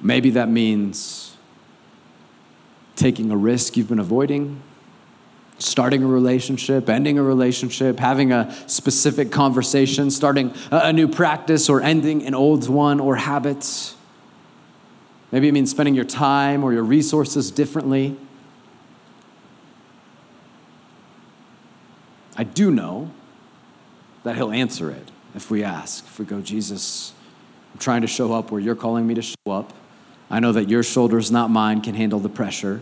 Maybe 0.00 0.30
that 0.30 0.48
means 0.48 1.36
taking 2.96 3.30
a 3.30 3.36
risk 3.36 3.76
you've 3.76 3.88
been 3.88 3.98
avoiding, 3.98 4.62
starting 5.58 6.02
a 6.02 6.06
relationship, 6.06 6.88
ending 6.88 7.18
a 7.18 7.22
relationship, 7.22 7.98
having 7.98 8.32
a 8.32 8.54
specific 8.68 9.30
conversation, 9.30 10.10
starting 10.10 10.52
a 10.70 10.92
new 10.92 11.08
practice, 11.08 11.68
or 11.68 11.80
ending 11.80 12.26
an 12.26 12.34
old 12.34 12.68
one 12.68 13.00
or 13.00 13.16
habits. 13.16 13.94
Maybe 15.30 15.48
it 15.48 15.52
means 15.52 15.70
spending 15.70 15.94
your 15.94 16.04
time 16.04 16.64
or 16.64 16.72
your 16.72 16.82
resources 16.82 17.50
differently. 17.50 18.16
I 22.36 22.44
do 22.44 22.70
know 22.70 23.10
that 24.24 24.36
He'll 24.36 24.52
answer 24.52 24.90
it 24.90 25.10
if 25.34 25.50
we 25.50 25.64
ask. 25.64 26.04
If 26.04 26.18
we 26.18 26.24
go, 26.24 26.40
Jesus, 26.40 27.12
I'm 27.72 27.78
trying 27.78 28.02
to 28.02 28.06
show 28.06 28.32
up 28.32 28.50
where 28.50 28.60
you're 28.60 28.74
calling 28.74 29.06
me 29.06 29.14
to 29.14 29.22
show 29.22 29.50
up. 29.50 29.72
I 30.30 30.40
know 30.40 30.52
that 30.52 30.68
your 30.68 30.82
shoulders, 30.82 31.30
not 31.30 31.50
mine, 31.50 31.80
can 31.80 31.94
handle 31.94 32.18
the 32.18 32.28
pressure. 32.28 32.80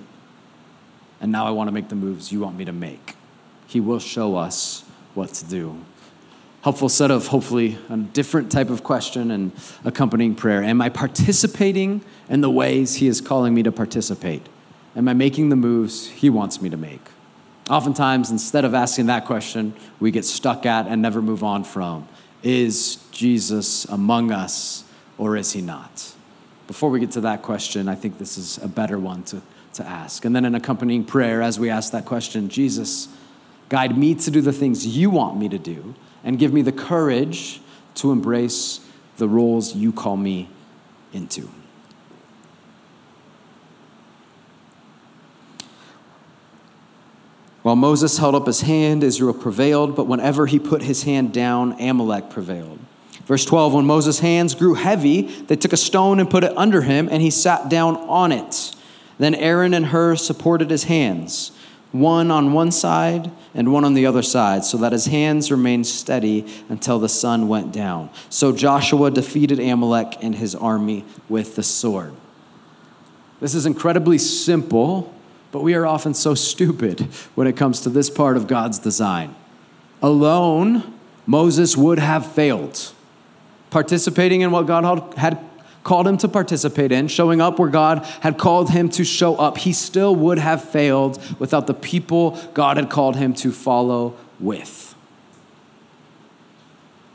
And 1.21 1.31
now 1.31 1.47
I 1.47 1.51
want 1.51 1.69
to 1.69 1.73
make 1.73 1.89
the 1.89 1.95
moves 1.95 2.33
you 2.33 2.41
want 2.41 2.57
me 2.57 2.65
to 2.65 2.73
make. 2.73 3.17
He 3.67 3.81
will 3.81 3.99
show 3.99 4.37
us 4.37 4.85
what 5.15 5.31
to 5.35 5.45
do. 5.45 5.85
Helpful 6.63 6.89
set 6.89 7.11
of 7.11 7.27
hopefully 7.27 7.79
a 7.91 7.97
different 7.97 8.51
type 8.51 8.71
of 8.71 8.83
question 8.83 9.31
and 9.31 9.53
accompanying 9.85 10.35
prayer. 10.35 10.63
Am 10.63 10.81
I 10.81 10.89
participating 10.89 12.03
in 12.29 12.41
the 12.41 12.51
ways 12.51 12.97
He 12.97 13.07
is 13.07 13.21
calling 13.21 13.53
me 13.53 13.63
to 13.63 13.73
participate? 13.73 14.43
Am 14.97 15.07
I 15.07 15.13
making 15.13 15.51
the 15.51 15.57
moves 15.57 16.07
He 16.07 16.31
wants 16.31 16.63
me 16.63 16.71
to 16.71 16.77
make? 16.77 17.03
Oftentimes, 17.71 18.31
instead 18.31 18.65
of 18.67 18.75
asking 18.75 19.07
that 19.07 19.25
question, 19.25 19.75
we 19.99 20.11
get 20.11 20.25
stuck 20.25 20.67
at 20.67 20.87
and 20.87 21.01
never 21.01 21.23
move 21.23 21.43
on 21.43 21.65
from 21.65 22.07
Is 22.43 22.97
Jesus 23.11 23.87
among 23.87 24.31
us 24.31 24.85
or 25.17 25.37
is 25.37 25.53
he 25.53 25.63
not? 25.63 26.15
Before 26.67 26.91
we 26.91 27.01
get 27.01 27.11
to 27.13 27.23
that 27.23 27.43
question, 27.43 27.89
I 27.89 27.95
think 27.95 28.19
this 28.19 28.37
is 28.37 28.59
a 28.59 28.69
better 28.69 28.99
one 28.99 29.23
to, 29.25 29.41
to 29.75 29.87
ask. 29.87 30.25
And 30.25 30.37
then 30.37 30.45
an 30.45 30.55
accompanying 30.55 31.05
prayer 31.05 31.41
as 31.41 31.59
we 31.59 31.71
ask 31.71 31.93
that 31.93 32.05
question 32.05 32.49
Jesus, 32.49 33.09
guide 33.71 33.97
me 33.97 34.15
to 34.15 34.31
do 34.31 34.41
the 34.43 34.53
things 34.53 34.87
you 34.87 35.09
want 35.09 35.39
me 35.39 35.49
to 35.49 35.59
do 35.59 35.95
and 36.23 36.39
give 36.39 36.53
me 36.53 36.63
the 36.63 36.73
courage 36.73 37.61
to 37.97 38.13
embrace 38.13 38.81
the 39.17 39.29
roles 39.29 39.75
you 39.75 39.93
call 39.93 40.17
me 40.17 40.49
into. 41.13 41.49
While 47.65 47.77
Moses 47.77 48.19
held 48.19 48.35
up 48.35 48.47
his 48.47 48.61
hand, 48.61 49.03
Israel 49.03 49.33
prevailed, 49.33 49.97
but 49.97 50.07
whenever 50.07 50.45
he 50.45 50.59
put 50.59 50.83
his 50.83 51.05
hand 51.05 51.33
down, 51.33 51.81
Amalek 51.81 52.29
prevailed. 52.29 52.79
Verse 53.25 53.47
12 53.47 53.73
When 53.73 53.87
Moses' 53.87 54.19
hands 54.19 54.55
grew 54.55 54.75
heavy, 54.75 55.23
they 55.23 55.57
took 55.57 55.73
a 55.73 55.79
stone 55.79 56.21
and 56.21 56.29
put 56.29 56.45
it 56.45 56.55
under 56.59 56.83
him, 56.83 57.09
and 57.11 57.23
he 57.23 57.31
sat 57.31 57.71
down 57.71 57.97
on 57.97 58.33
it. 58.33 58.77
Then 59.17 59.35
Aaron 59.35 59.73
and 59.73 59.87
Hur 59.87 60.17
supported 60.17 60.69
his 60.69 60.85
hands, 60.85 61.53
one 61.91 62.31
on 62.31 62.53
one 62.53 62.71
side 62.71 63.31
and 63.55 63.73
one 63.73 63.87
on 63.87 63.95
the 63.95 64.05
other 64.05 64.21
side, 64.23 64.67
so 64.67 64.77
that 64.77 64.93
his 64.93 65.07
hands 65.07 65.51
remained 65.51 65.87
steady 65.87 66.45
until 66.69 66.99
the 66.99 67.09
sun 67.09 67.49
went 67.49 67.73
down. 67.73 68.11
So 68.29 68.53
Joshua 68.53 69.11
defeated 69.11 69.59
Amalek 69.59 70.19
and 70.21 70.35
his 70.35 70.55
army 70.55 71.07
with 71.31 71.57
the 71.57 71.63
sword. 71.63 72.13
This 73.41 73.55
is 73.55 73.65
incredibly 73.65 74.19
simple 74.19 75.15
but 75.55 75.63
we 75.63 75.75
are 75.75 75.87
often 75.87 76.13
so 76.15 76.35
stupid 76.35 77.03
when 77.37 77.47
it 77.47 77.57
comes 77.57 77.79
to 77.83 77.89
this 77.89 78.11
part 78.11 78.37
of 78.37 78.49
God's 78.49 78.81
design. 78.81 79.37
Alone, 80.03 80.99
Moses 81.27 81.77
would 81.77 82.01
have 82.01 82.27
failed. 82.27 82.93
Participating 83.71 84.41
in 84.41 84.51
what 84.51 84.67
God 84.67 85.15
had 85.17 85.39
called 85.85 86.09
him 86.09 86.19
to 86.19 86.27
participate 86.27 86.91
in, 86.91 87.07
showing 87.07 87.41
up 87.41 87.61
where 87.61 87.69
God 87.69 88.05
had 88.21 88.37
called 88.37 88.71
him 88.71 88.89
to 88.89 89.05
show 89.05 89.37
up, 89.37 89.59
he 89.59 89.73
still 89.73 90.17
would 90.17 90.39
have 90.39 90.61
failed 90.65 91.23
without 91.39 91.69
the 91.69 91.75
people 91.75 92.33
God 92.53 92.77
had 92.77 92.91
called 92.91 93.15
him 93.15 93.33
to 93.35 93.53
follow 93.53 94.17
with. 94.41 94.97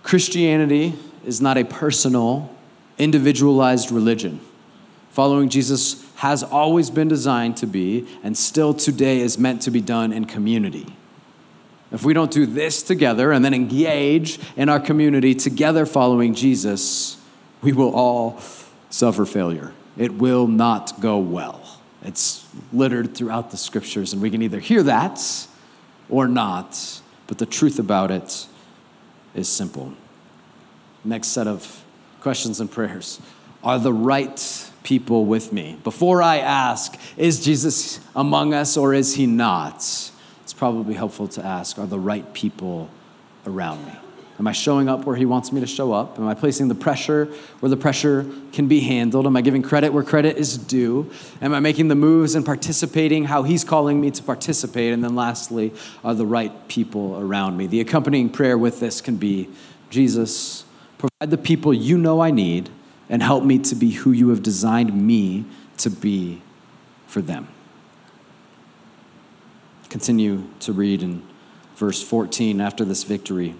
Christianity 0.02 0.93
is 1.25 1.41
not 1.41 1.58
a 1.58 1.65
personal, 1.65 2.56
individualized 2.97 3.91
religion. 3.91 4.39
Following 5.10 5.49
Jesus 5.49 6.09
has 6.20 6.44
always 6.44 6.90
been 6.90 7.08
designed 7.08 7.56
to 7.56 7.66
be, 7.66 8.06
and 8.24 8.38
still 8.38 8.74
today 8.74 9.22
is 9.22 9.38
meant 9.38 9.62
to 9.62 9.72
be 9.72 9.80
done 9.80 10.12
in 10.12 10.26
community. 10.26 10.86
If 11.94 12.04
we 12.04 12.14
don't 12.14 12.30
do 12.30 12.46
this 12.46 12.84
together 12.84 13.32
and 13.32 13.44
then 13.44 13.54
engage 13.54 14.38
in 14.58 14.68
our 14.68 14.82
community 14.82 15.34
together 15.34 15.86
following 15.86 16.34
Jesus, 16.34 17.18
we 17.62 17.72
will 17.72 17.96
all 17.96 18.38
suffer 18.90 19.26
failure. 19.26 19.72
It 19.98 20.16
will 20.16 20.46
not 20.46 21.00
go 21.00 21.18
well. 21.18 21.80
It's 22.04 22.46
littered 22.74 23.16
throughout 23.16 23.52
the 23.52 23.58
scriptures, 23.58 24.12
and 24.12 24.22
we 24.22 24.30
can 24.30 24.42
either 24.42 24.60
hear 24.60 24.84
that 24.84 25.48
or 26.10 26.28
not, 26.28 27.02
but 27.28 27.38
the 27.38 27.46
truth 27.46 27.80
about 27.80 28.12
it 28.12 28.46
is 29.36 29.48
simple. 29.48 29.94
Next 31.06 31.30
set 31.30 31.48
of 31.48 31.82
questions 32.20 32.60
and 32.60 32.70
prayers 32.70 33.22
are 33.64 33.80
the 33.80 33.94
right 33.94 34.69
people 34.89 35.23
with 35.23 35.54
me. 35.54 35.78
Before 35.84 36.19
I 36.19 36.39
ask, 36.39 36.99
is 37.15 37.45
Jesus 37.45 37.99
among 38.15 38.56
us 38.56 38.75
or 38.75 38.95
is 38.95 39.13
he 39.13 39.28
not? 39.28 39.75
It's 39.75 40.54
probably 40.58 40.95
helpful 40.95 41.28
to 41.28 41.45
ask, 41.45 41.78
are 41.78 41.86
the 41.86 41.99
right 41.99 42.34
people 42.34 42.89
around 43.45 43.86
me? 43.86 43.93
Am 44.39 44.47
I 44.47 44.52
showing 44.52 44.89
up 44.89 45.06
where 45.06 45.15
he 45.15 45.28
wants 45.28 45.52
me 45.52 45.62
to 45.62 45.67
show 45.67 45.93
up? 45.93 46.17
Am 46.17 46.28
I 46.28 46.34
placing 46.34 46.69
the 46.69 46.75
pressure 46.75 47.25
where 47.60 47.69
the 47.69 47.78
pressure 47.78 48.25
can 48.52 48.67
be 48.67 48.80
handled? 48.80 49.28
Am 49.28 49.38
I 49.38 49.41
giving 49.41 49.62
credit 49.62 49.93
where 49.93 50.02
credit 50.02 50.38
is 50.38 50.58
due? 50.58 51.12
Am 51.39 51.54
I 51.54 51.60
making 51.60 51.89
the 51.89 51.95
moves 51.95 52.34
and 52.34 52.43
participating 52.43 53.25
how 53.25 53.43
he's 53.43 53.63
calling 53.63 54.02
me 54.02 54.10
to 54.10 54.23
participate? 54.23 54.91
And 54.91 55.04
then 55.04 55.13
lastly, 55.13 55.71
are 56.04 56.15
the 56.15 56.25
right 56.25 56.67
people 56.67 57.19
around 57.19 57.58
me? 57.58 57.67
The 57.67 57.80
accompanying 57.80 58.32
prayer 58.32 58.58
with 58.58 58.80
this 58.80 59.02
can 59.02 59.17
be 59.17 59.49
Jesus, 59.91 60.65
provide 60.97 61.30
the 61.30 61.38
people 61.38 61.75
you 61.75 61.95
know 61.99 62.21
I 62.21 62.32
need 62.32 62.71
and 63.10 63.24
help 63.24 63.43
me 63.43 63.58
to 63.60 63.76
be 63.76 63.91
who 63.91 64.12
you 64.12 64.30
have 64.30 64.43
designed 64.43 64.93
me 64.93 65.45
to 65.78 65.89
be 65.89 66.41
for 67.08 67.22
them. 67.22 67.48
Continue 69.89 70.43
to 70.60 70.72
read 70.72 71.02
in 71.02 71.24
verse 71.76 72.04
14 72.04 72.62
after 72.62 72.86
this 72.86 73.04
victory. 73.04 73.56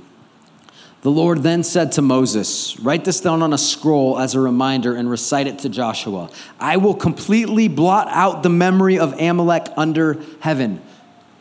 The 1.02 1.10
Lord 1.10 1.44
then 1.44 1.64
said 1.64 1.94
to 1.94 2.02
Moses, 2.02 2.78
Write 2.80 3.06
this 3.06 3.22
down 3.22 3.42
on 3.42 3.54
a 3.54 3.58
scroll 3.58 4.20
as 4.20 4.36
a 4.36 4.40
reminder 4.40 4.96
and 4.96 5.10
recite 5.10 5.48
it 5.48 5.60
to 5.60 5.70
Joshua. 5.70 6.30
I 6.60 6.78
will 6.78 6.94
completely 6.94 7.70
blot 7.70 8.08
out 8.10 8.44
the 8.44 8.50
memory 8.50 9.00
of 9.00 9.20
Amalek 9.20 9.68
under 9.78 10.22
heaven. 10.42 10.82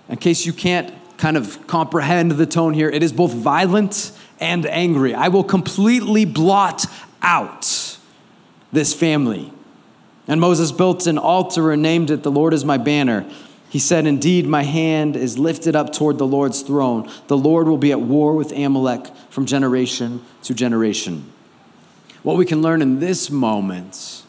In 0.08 0.16
case 0.16 0.46
you 0.46 0.52
can't 0.52 0.94
kind 1.18 1.36
of 1.36 1.66
comprehend 1.66 2.30
the 2.32 2.46
tone 2.46 2.72
here, 2.72 2.88
it 2.88 3.02
is 3.02 3.12
both 3.12 3.34
violent 3.34 4.12
and 4.38 4.64
angry. 4.64 5.12
I 5.12 5.28
will 5.28 5.44
completely 5.44 6.24
blot 6.24 6.86
out 7.20 7.77
this 8.72 8.94
family. 8.94 9.52
And 10.26 10.40
Moses 10.40 10.72
built 10.72 11.06
an 11.06 11.18
altar 11.18 11.72
and 11.72 11.82
named 11.82 12.10
it, 12.10 12.22
The 12.22 12.30
Lord 12.30 12.52
is 12.52 12.64
my 12.64 12.76
banner. 12.76 13.28
He 13.70 13.78
said, 13.78 14.06
Indeed, 14.06 14.46
my 14.46 14.62
hand 14.62 15.16
is 15.16 15.38
lifted 15.38 15.76
up 15.76 15.92
toward 15.92 16.18
the 16.18 16.26
Lord's 16.26 16.62
throne. 16.62 17.10
The 17.26 17.36
Lord 17.36 17.66
will 17.66 17.78
be 17.78 17.92
at 17.92 18.00
war 18.00 18.34
with 18.34 18.52
Amalek 18.52 19.06
from 19.30 19.46
generation 19.46 20.24
to 20.42 20.54
generation. 20.54 21.32
What 22.22 22.36
we 22.36 22.46
can 22.46 22.62
learn 22.62 22.82
in 22.82 22.98
this 22.98 23.30
moment 23.30 24.22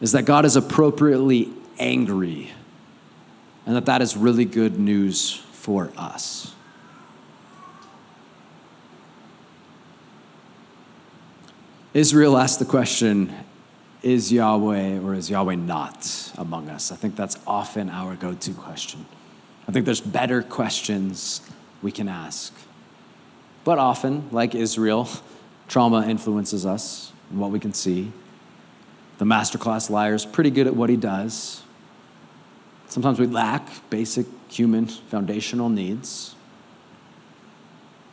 is 0.00 0.12
that 0.12 0.24
God 0.24 0.44
is 0.44 0.56
appropriately 0.56 1.50
angry, 1.78 2.50
and 3.66 3.74
that 3.74 3.86
that 3.86 4.02
is 4.02 4.16
really 4.16 4.44
good 4.44 4.78
news 4.78 5.34
for 5.52 5.90
us. 5.96 6.54
Israel 11.94 12.36
asked 12.36 12.58
the 12.58 12.64
question 12.64 13.34
is 14.02 14.32
Yahweh 14.32 14.98
or 15.00 15.14
is 15.14 15.30
Yahweh 15.30 15.56
not 15.56 16.32
among 16.38 16.68
us? 16.68 16.92
I 16.92 16.96
think 16.96 17.16
that's 17.16 17.36
often 17.46 17.90
our 17.90 18.14
go 18.14 18.34
to 18.34 18.52
question. 18.52 19.06
I 19.66 19.72
think 19.72 19.84
there's 19.84 20.00
better 20.00 20.42
questions 20.42 21.40
we 21.82 21.92
can 21.92 22.08
ask. 22.08 22.54
But 23.64 23.78
often, 23.78 24.28
like 24.30 24.54
Israel, 24.54 25.08
trauma 25.66 26.06
influences 26.08 26.64
us 26.64 27.12
and 27.30 27.40
what 27.40 27.50
we 27.50 27.60
can 27.60 27.74
see. 27.74 28.12
The 29.18 29.24
masterclass 29.24 29.90
liar 29.90 30.14
is 30.14 30.24
pretty 30.24 30.50
good 30.50 30.66
at 30.66 30.76
what 30.76 30.90
he 30.90 30.96
does. 30.96 31.62
Sometimes 32.86 33.18
we 33.18 33.26
lack 33.26 33.68
basic 33.90 34.26
human 34.48 34.86
foundational 34.86 35.68
needs. 35.68 36.34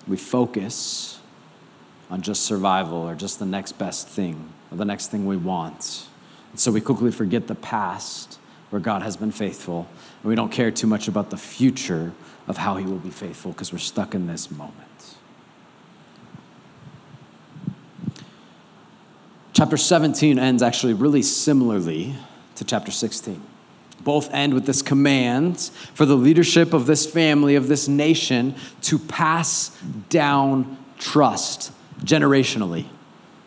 We 0.08 0.17
focus 0.17 1.19
on 2.10 2.21
just 2.21 2.41
survival 2.43 2.98
or 2.98 3.15
just 3.15 3.39
the 3.39 3.45
next 3.45 3.74
best 3.74 4.08
thing 4.08 4.52
or 4.71 4.78
the 4.78 4.86
next 4.86 5.12
thing 5.12 5.25
we 5.25 5.38
want. 5.38 6.08
And 6.51 6.60
so 6.60 6.71
we 6.71 6.82
quickly 6.82 7.12
forget 7.12 7.47
the 7.47 7.56
past 7.56 8.39
where 8.69 8.80
God 8.80 9.01
has 9.04 9.15
been 9.15 9.32
faithful, 9.32 9.88
and 10.21 10.30
we 10.30 10.36
don't 10.36 10.51
care 10.51 10.71
too 10.71 10.88
much 10.88 11.08
about 11.08 11.30
the 11.30 11.38
future 11.38 12.12
of 12.47 12.58
how 12.58 12.75
He 12.78 12.86
will 12.86 12.97
be 12.97 13.10
faithful 13.10 13.51
because 13.51 13.71
we're 13.71 13.80
stuck 13.80 14.15
in 14.15 14.28
this 14.28 14.51
moment. 14.51 15.15
Chapter 19.54 19.78
17 19.78 20.38
ends 20.38 20.62
actually 20.62 20.93
really 20.93 21.21
similarly 21.21 22.15
to 22.56 22.65
chapter 22.65 22.91
16. 22.91 23.41
Both 24.04 24.34
end 24.34 24.54
with 24.54 24.65
this 24.65 24.82
command 24.82 25.71
for 25.93 26.06
the 26.06 26.17
leadership 26.17 26.73
of 26.73 26.86
this 26.86 27.10
family, 27.10 27.56
of 27.56 27.69
this 27.69 27.88
nation, 27.88 28.56
to 28.82 28.99
pass 28.99 29.69
down 30.10 30.78
trust 30.97 31.71
generationally, 32.01 32.86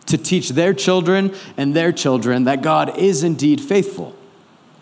to 0.08 0.18
teach 0.18 0.50
their 0.50 0.74
children 0.74 1.34
and 1.56 1.74
their 1.74 1.92
children 1.92 2.44
that 2.44 2.62
God 2.62 2.98
is 2.98 3.22
indeed 3.22 3.60
faithful. 3.60 4.14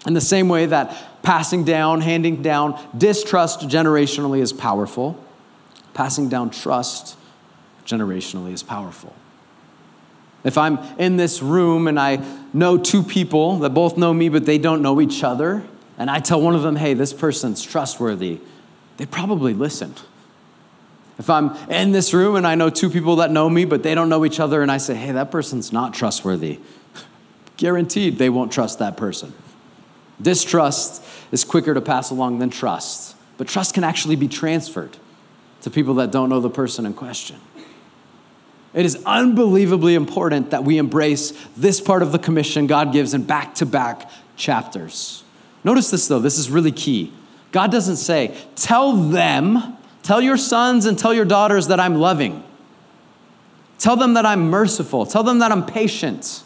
In 0.06 0.14
the 0.14 0.20
same 0.20 0.48
way 0.48 0.66
that 0.66 1.22
passing 1.22 1.64
down, 1.64 2.00
handing 2.00 2.42
down 2.42 2.80
distrust 2.96 3.60
generationally 3.60 4.40
is 4.40 4.52
powerful, 4.52 5.22
passing 5.94 6.28
down 6.28 6.50
trust 6.50 7.16
generationally 7.84 8.52
is 8.52 8.62
powerful. 8.62 9.14
If 10.44 10.56
I'm 10.56 10.78
in 10.98 11.16
this 11.16 11.42
room 11.42 11.88
and 11.88 11.98
I 11.98 12.24
know 12.52 12.78
two 12.78 13.02
people 13.02 13.58
that 13.58 13.70
both 13.70 13.96
know 13.96 14.14
me, 14.14 14.28
but 14.28 14.46
they 14.46 14.58
don't 14.58 14.80
know 14.80 15.00
each 15.00 15.24
other, 15.24 15.64
and 15.98 16.08
I 16.08 16.20
tell 16.20 16.40
one 16.40 16.54
of 16.54 16.62
them, 16.62 16.76
hey, 16.76 16.94
this 16.94 17.12
person's 17.12 17.62
trustworthy, 17.62 18.38
they 18.96 19.06
probably 19.06 19.54
listen. 19.54 19.94
If 21.18 21.30
I'm 21.30 21.56
in 21.70 21.92
this 21.92 22.12
room 22.12 22.36
and 22.36 22.46
I 22.46 22.54
know 22.54 22.68
two 22.68 22.90
people 22.90 23.16
that 23.16 23.30
know 23.30 23.48
me, 23.48 23.64
but 23.64 23.82
they 23.82 23.94
don't 23.94 24.08
know 24.08 24.24
each 24.24 24.38
other, 24.38 24.62
and 24.62 24.70
I 24.70 24.76
say, 24.76 24.94
hey, 24.94 25.12
that 25.12 25.30
person's 25.30 25.72
not 25.72 25.94
trustworthy, 25.94 26.60
guaranteed 27.56 28.18
they 28.18 28.28
won't 28.28 28.52
trust 28.52 28.78
that 28.80 28.96
person. 28.96 29.32
Distrust 30.20 31.02
is 31.32 31.44
quicker 31.44 31.74
to 31.74 31.80
pass 31.80 32.10
along 32.10 32.38
than 32.38 32.50
trust, 32.50 33.16
but 33.38 33.48
trust 33.48 33.74
can 33.74 33.84
actually 33.84 34.16
be 34.16 34.28
transferred 34.28 34.96
to 35.62 35.70
people 35.70 35.94
that 35.94 36.10
don't 36.10 36.28
know 36.28 36.40
the 36.40 36.50
person 36.50 36.86
in 36.86 36.94
question. 36.94 37.36
It 38.74 38.84
is 38.84 39.02
unbelievably 39.06 39.94
important 39.94 40.50
that 40.50 40.64
we 40.64 40.76
embrace 40.76 41.32
this 41.56 41.80
part 41.80 42.02
of 42.02 42.12
the 42.12 42.18
commission 42.18 42.66
God 42.66 42.92
gives 42.92 43.14
in 43.14 43.22
back 43.22 43.54
to 43.56 43.66
back 43.66 44.10
chapters. 44.36 45.24
Notice 45.64 45.90
this 45.90 46.06
though, 46.08 46.18
this 46.18 46.38
is 46.38 46.50
really 46.50 46.72
key. 46.72 47.12
God 47.52 47.72
doesn't 47.72 47.96
say, 47.96 48.36
tell 48.54 48.92
them, 48.92 49.78
tell 50.06 50.20
your 50.20 50.36
sons 50.36 50.86
and 50.86 50.96
tell 50.96 51.12
your 51.12 51.24
daughters 51.24 51.66
that 51.66 51.80
I'm 51.80 51.96
loving. 51.96 52.44
Tell 53.78 53.96
them 53.96 54.14
that 54.14 54.24
I'm 54.24 54.48
merciful. 54.48 55.04
Tell 55.04 55.24
them 55.24 55.40
that 55.40 55.50
I'm 55.50 55.66
patient. 55.66 56.44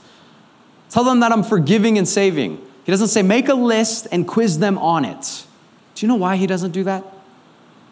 Tell 0.89 1.05
them 1.05 1.21
that 1.21 1.31
I'm 1.31 1.43
forgiving 1.43 1.99
and 1.99 2.09
saving. 2.09 2.57
He 2.85 2.91
doesn't 2.91 3.09
say, 3.09 3.21
make 3.21 3.49
a 3.51 3.55
list 3.55 4.09
and 4.11 4.27
quiz 4.27 4.59
them 4.59 4.79
on 4.79 5.05
it. 5.05 5.45
Do 5.95 6.07
you 6.07 6.09
know 6.09 6.17
why 6.17 6.37
he 6.37 6.47
doesn't 6.47 6.71
do 6.71 6.85
that? 6.85 7.05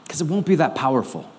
Because 0.05 0.23
it 0.23 0.27
won't 0.27 0.47
be 0.47 0.55
that 0.55 0.75
powerful. 0.75 1.31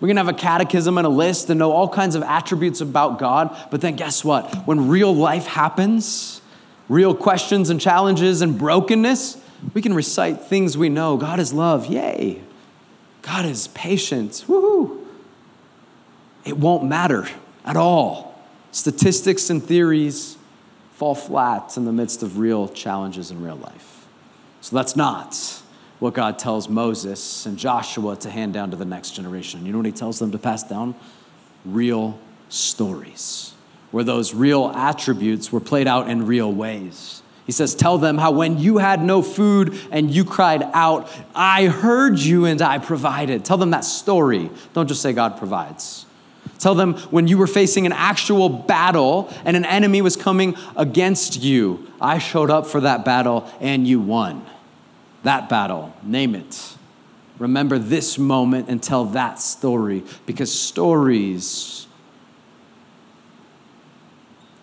We're 0.00 0.08
going 0.08 0.16
to 0.16 0.24
have 0.24 0.34
a 0.34 0.38
catechism 0.38 0.96
and 0.96 1.06
a 1.06 1.10
list 1.10 1.50
and 1.50 1.58
know 1.58 1.70
all 1.70 1.88
kinds 1.88 2.14
of 2.14 2.22
attributes 2.22 2.80
about 2.80 3.18
God, 3.18 3.54
but 3.70 3.82
then 3.82 3.96
guess 3.96 4.24
what? 4.24 4.54
When 4.66 4.88
real 4.88 5.14
life 5.14 5.46
happens, 5.46 6.40
real 6.88 7.14
questions 7.14 7.68
and 7.68 7.78
challenges 7.78 8.40
and 8.40 8.58
brokenness, 8.58 9.38
we 9.74 9.82
can 9.82 9.92
recite 9.92 10.42
things 10.42 10.78
we 10.78 10.88
know. 10.88 11.18
God 11.18 11.40
is 11.40 11.52
love, 11.52 11.86
yay. 11.86 12.42
God 13.26 13.44
is 13.44 13.66
patient, 13.68 14.44
woohoo. 14.46 15.04
It 16.44 16.56
won't 16.56 16.84
matter 16.84 17.26
at 17.64 17.76
all. 17.76 18.40
Statistics 18.70 19.50
and 19.50 19.60
theories 19.60 20.38
fall 20.92 21.16
flat 21.16 21.76
in 21.76 21.84
the 21.84 21.92
midst 21.92 22.22
of 22.22 22.38
real 22.38 22.68
challenges 22.68 23.32
in 23.32 23.42
real 23.42 23.56
life. 23.56 24.06
So 24.60 24.76
that's 24.76 24.94
not 24.94 25.34
what 25.98 26.14
God 26.14 26.38
tells 26.38 26.68
Moses 26.68 27.46
and 27.46 27.58
Joshua 27.58 28.14
to 28.16 28.30
hand 28.30 28.52
down 28.54 28.70
to 28.70 28.76
the 28.76 28.84
next 28.84 29.10
generation. 29.10 29.66
You 29.66 29.72
know 29.72 29.78
what 29.78 29.86
he 29.86 29.92
tells 29.92 30.20
them 30.20 30.30
to 30.30 30.38
pass 30.38 30.62
down? 30.62 30.94
Real 31.64 32.16
stories, 32.48 33.54
where 33.90 34.04
those 34.04 34.34
real 34.34 34.70
attributes 34.70 35.50
were 35.50 35.58
played 35.58 35.88
out 35.88 36.08
in 36.08 36.26
real 36.26 36.52
ways. 36.52 37.22
He 37.46 37.52
says, 37.52 37.74
Tell 37.74 37.96
them 37.96 38.18
how 38.18 38.32
when 38.32 38.58
you 38.58 38.78
had 38.78 39.02
no 39.02 39.22
food 39.22 39.78
and 39.90 40.10
you 40.10 40.24
cried 40.24 40.62
out, 40.72 41.08
I 41.34 41.66
heard 41.66 42.18
you 42.18 42.44
and 42.44 42.60
I 42.60 42.78
provided. 42.78 43.44
Tell 43.44 43.56
them 43.56 43.70
that 43.70 43.84
story. 43.84 44.50
Don't 44.74 44.88
just 44.88 45.00
say 45.00 45.12
God 45.12 45.38
provides. 45.38 46.06
Tell 46.58 46.74
them 46.74 46.94
when 47.10 47.28
you 47.28 47.38
were 47.38 47.46
facing 47.46 47.86
an 47.86 47.92
actual 47.92 48.48
battle 48.48 49.32
and 49.44 49.56
an 49.56 49.64
enemy 49.64 50.02
was 50.02 50.16
coming 50.16 50.56
against 50.76 51.42
you, 51.42 51.86
I 52.00 52.18
showed 52.18 52.50
up 52.50 52.66
for 52.66 52.80
that 52.80 53.04
battle 53.04 53.48
and 53.60 53.86
you 53.86 54.00
won 54.00 54.44
that 55.26 55.48
battle, 55.48 55.92
name 56.02 56.34
it. 56.34 56.76
Remember 57.38 57.78
this 57.78 58.16
moment 58.16 58.68
and 58.68 58.82
tell 58.82 59.04
that 59.06 59.40
story 59.40 60.04
because 60.24 60.52
stories 60.52 61.86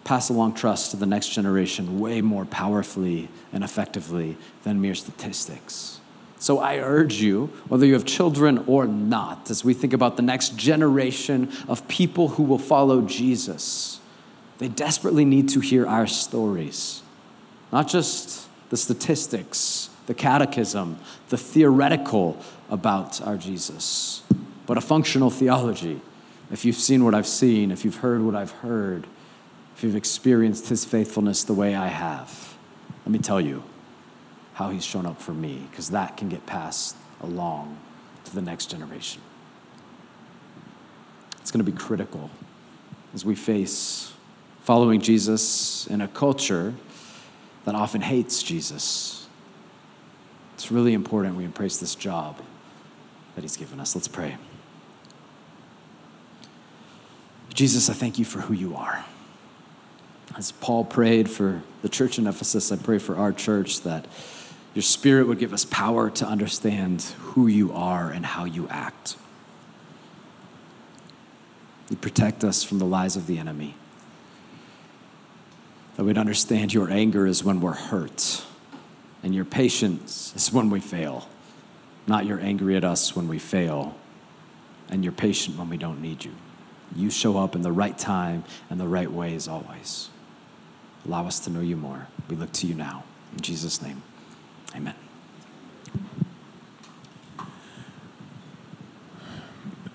pass 0.03 0.29
along 0.29 0.53
trust 0.53 0.91
to 0.91 0.97
the 0.97 1.05
next 1.05 1.29
generation 1.29 1.99
way 1.99 2.21
more 2.21 2.45
powerfully 2.45 3.29
and 3.51 3.63
effectively 3.63 4.37
than 4.63 4.81
mere 4.81 4.95
statistics. 4.95 5.99
So 6.39 6.59
I 6.59 6.77
urge 6.79 7.15
you, 7.15 7.47
whether 7.69 7.85
you 7.85 7.93
have 7.93 8.03
children 8.03 8.65
or 8.67 8.85
not, 8.85 9.49
as 9.49 9.63
we 9.63 9.73
think 9.73 9.93
about 9.93 10.17
the 10.17 10.23
next 10.23 10.57
generation 10.57 11.51
of 11.69 11.87
people 11.87 12.29
who 12.29 12.43
will 12.43 12.59
follow 12.59 13.01
Jesus, 13.01 14.01
they 14.57 14.67
desperately 14.67 15.23
need 15.23 15.47
to 15.49 15.61
hear 15.61 15.87
our 15.87 16.05
stories, 16.05 17.01
not 17.71 17.87
just 17.87 18.49
the 18.69 18.77
statistics 18.77 19.89
the 20.05 20.13
catechism, 20.13 20.97
the 21.29 21.37
theoretical 21.37 22.37
about 22.69 23.21
our 23.21 23.37
Jesus, 23.37 24.23
but 24.65 24.77
a 24.77 24.81
functional 24.81 25.29
theology. 25.29 26.01
If 26.51 26.65
you've 26.65 26.75
seen 26.75 27.03
what 27.03 27.15
I've 27.15 27.27
seen, 27.27 27.71
if 27.71 27.85
you've 27.85 27.97
heard 27.97 28.21
what 28.21 28.35
I've 28.35 28.51
heard, 28.51 29.07
if 29.75 29.83
you've 29.83 29.95
experienced 29.95 30.69
his 30.69 30.85
faithfulness 30.85 31.43
the 31.43 31.53
way 31.53 31.75
I 31.75 31.87
have, 31.87 32.55
let 33.05 33.11
me 33.11 33.19
tell 33.19 33.41
you 33.41 33.63
how 34.53 34.69
he's 34.69 34.85
shown 34.85 35.05
up 35.05 35.21
for 35.21 35.33
me, 35.33 35.67
because 35.69 35.89
that 35.89 36.15
can 36.17 36.29
get 36.29 36.45
passed 36.45 36.95
along 37.21 37.77
to 38.25 38.35
the 38.35 38.41
next 38.41 38.67
generation. 38.67 39.21
It's 41.41 41.51
going 41.51 41.63
to 41.65 41.71
be 41.71 41.77
critical 41.77 42.29
as 43.13 43.25
we 43.25 43.35
face 43.35 44.13
following 44.61 45.01
Jesus 45.01 45.87
in 45.87 46.01
a 46.01 46.07
culture 46.07 46.73
that 47.65 47.75
often 47.75 48.01
hates 48.01 48.41
Jesus 48.43 49.23
it's 50.63 50.71
really 50.71 50.93
important 50.93 51.35
we 51.35 51.43
embrace 51.43 51.75
this 51.75 51.93
job 51.93 52.37
that 53.35 53.41
He's 53.41 53.57
given 53.57 53.81
us. 53.81 53.95
Let's 53.95 54.07
pray. 54.07 54.37
Jesus, 57.53 57.89
I 57.89 57.93
thank 57.93 58.17
you 58.17 58.23
for 58.23 58.39
who 58.39 58.53
you 58.53 58.73
are. 58.73 59.03
As 60.35 60.51
Paul 60.51 60.83
prayed 60.83 61.29
for 61.29 61.61
the 61.81 61.89
church 61.89 62.17
in 62.17 62.25
Ephesus, 62.25 62.71
I 62.71 62.75
pray 62.77 62.97
for 62.97 63.15
our 63.15 63.31
church 63.31 63.81
that 63.81 64.05
your 64.73 64.81
spirit 64.81 65.27
would 65.27 65.37
give 65.37 65.53
us 65.53 65.65
power 65.65 66.09
to 66.09 66.25
understand 66.25 67.01
who 67.19 67.47
you 67.47 67.71
are 67.73 68.09
and 68.09 68.25
how 68.25 68.45
you 68.45 68.67
act. 68.69 69.15
You 71.89 71.97
protect 71.97 72.43
us 72.43 72.63
from 72.63 72.79
the 72.79 72.85
lies 72.85 73.15
of 73.15 73.27
the 73.27 73.37
enemy. 73.37 73.75
That 75.95 76.05
we'd 76.05 76.17
understand 76.17 76.73
your 76.73 76.89
anger 76.89 77.27
is 77.27 77.43
when 77.43 77.61
we're 77.61 77.73
hurt 77.73 78.43
and 79.21 79.35
your 79.35 79.45
patience 79.45 80.33
is 80.35 80.51
when 80.51 80.71
we 80.71 80.79
fail, 80.79 81.29
not 82.07 82.25
you're 82.25 82.39
angry 82.39 82.75
at 82.75 82.83
us 82.83 83.15
when 83.15 83.27
we 83.27 83.37
fail, 83.37 83.95
and 84.89 85.03
you're 85.03 85.13
patient 85.13 85.57
when 85.57 85.69
we 85.69 85.77
don't 85.77 86.01
need 86.01 86.25
you. 86.25 86.31
You 86.95 87.11
show 87.11 87.37
up 87.37 87.55
in 87.55 87.61
the 87.61 87.71
right 87.71 87.97
time 87.97 88.43
and 88.71 88.79
the 88.79 88.87
right 88.87 89.11
ways 89.11 89.47
always. 89.47 90.09
Allow 91.05 91.27
us 91.27 91.39
to 91.41 91.49
know 91.49 91.59
you 91.59 91.75
more. 91.75 92.07
We 92.29 92.35
look 92.35 92.51
to 92.53 92.67
you 92.67 92.75
now. 92.75 93.03
In 93.33 93.41
Jesus' 93.41 93.81
name, 93.81 94.01
amen. 94.75 94.95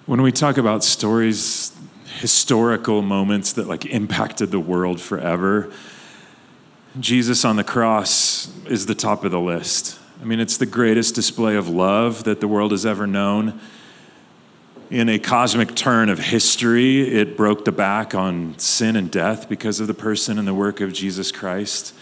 When 0.06 0.22
we 0.22 0.32
talk 0.32 0.56
about 0.56 0.84
stories, 0.84 1.76
historical 2.18 3.02
moments 3.02 3.52
that 3.52 3.68
like 3.68 3.86
impacted 3.86 4.50
the 4.50 4.60
world 4.60 5.00
forever, 5.00 5.70
Jesus 6.98 7.44
on 7.44 7.56
the 7.56 7.64
cross 7.64 8.52
is 8.66 8.86
the 8.86 8.94
top 8.94 9.24
of 9.24 9.30
the 9.30 9.40
list. 9.40 9.98
I 10.20 10.24
mean, 10.24 10.40
it's 10.40 10.56
the 10.56 10.66
greatest 10.66 11.14
display 11.14 11.54
of 11.56 11.68
love 11.68 12.24
that 12.24 12.40
the 12.40 12.48
world 12.48 12.72
has 12.72 12.84
ever 12.84 13.06
known. 13.06 13.60
In 14.90 15.10
a 15.10 15.18
cosmic 15.18 15.74
turn 15.74 16.08
of 16.08 16.18
history, 16.18 17.02
it 17.14 17.36
broke 17.36 17.66
the 17.66 17.72
back 17.72 18.14
on 18.14 18.58
sin 18.58 18.96
and 18.96 19.10
death 19.10 19.46
because 19.46 19.80
of 19.80 19.86
the 19.86 19.92
person 19.92 20.38
and 20.38 20.48
the 20.48 20.54
work 20.54 20.80
of 20.80 20.94
Jesus 20.94 21.30
Christ. 21.30 21.94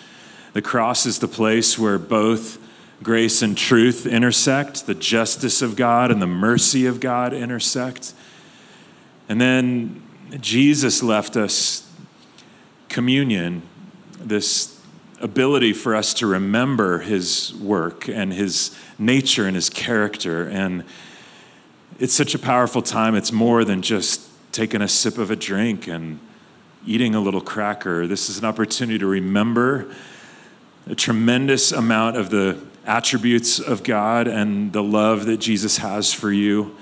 The 0.52 0.62
cross 0.62 1.04
is 1.04 1.18
the 1.18 1.26
place 1.26 1.76
where 1.76 1.98
both 1.98 2.58
grace 3.02 3.42
and 3.42 3.58
truth 3.58 4.06
intersect, 4.06 4.86
the 4.86 4.94
justice 4.94 5.62
of 5.62 5.74
God 5.74 6.12
and 6.12 6.22
the 6.22 6.28
mercy 6.28 6.86
of 6.86 7.00
God 7.00 7.34
intersect. 7.34 8.14
And 9.28 9.40
then 9.40 10.00
Jesus 10.40 11.02
left 11.02 11.36
us 11.36 11.90
communion, 12.88 13.62
this 14.20 14.80
ability 15.20 15.72
for 15.72 15.96
us 15.96 16.14
to 16.14 16.26
remember 16.28 17.00
his 17.00 17.52
work 17.56 18.08
and 18.08 18.32
his 18.32 18.78
nature 18.96 19.44
and 19.44 19.56
his 19.56 19.70
character. 19.70 20.48
And 20.48 20.84
it's 21.98 22.14
such 22.14 22.34
a 22.34 22.38
powerful 22.38 22.82
time. 22.82 23.14
It's 23.14 23.32
more 23.32 23.64
than 23.64 23.80
just 23.82 24.28
taking 24.52 24.82
a 24.82 24.88
sip 24.88 25.18
of 25.18 25.30
a 25.30 25.36
drink 25.36 25.86
and 25.86 26.18
eating 26.86 27.14
a 27.14 27.20
little 27.20 27.40
cracker. 27.40 28.06
This 28.06 28.28
is 28.28 28.38
an 28.38 28.44
opportunity 28.44 28.98
to 28.98 29.06
remember 29.06 29.94
a 30.88 30.94
tremendous 30.94 31.72
amount 31.72 32.16
of 32.16 32.30
the 32.30 32.58
attributes 32.84 33.58
of 33.58 33.82
God 33.82 34.28
and 34.28 34.72
the 34.72 34.82
love 34.82 35.26
that 35.26 35.38
Jesus 35.38 35.78
has 35.78 36.12
for 36.12 36.30
you. 36.30 36.76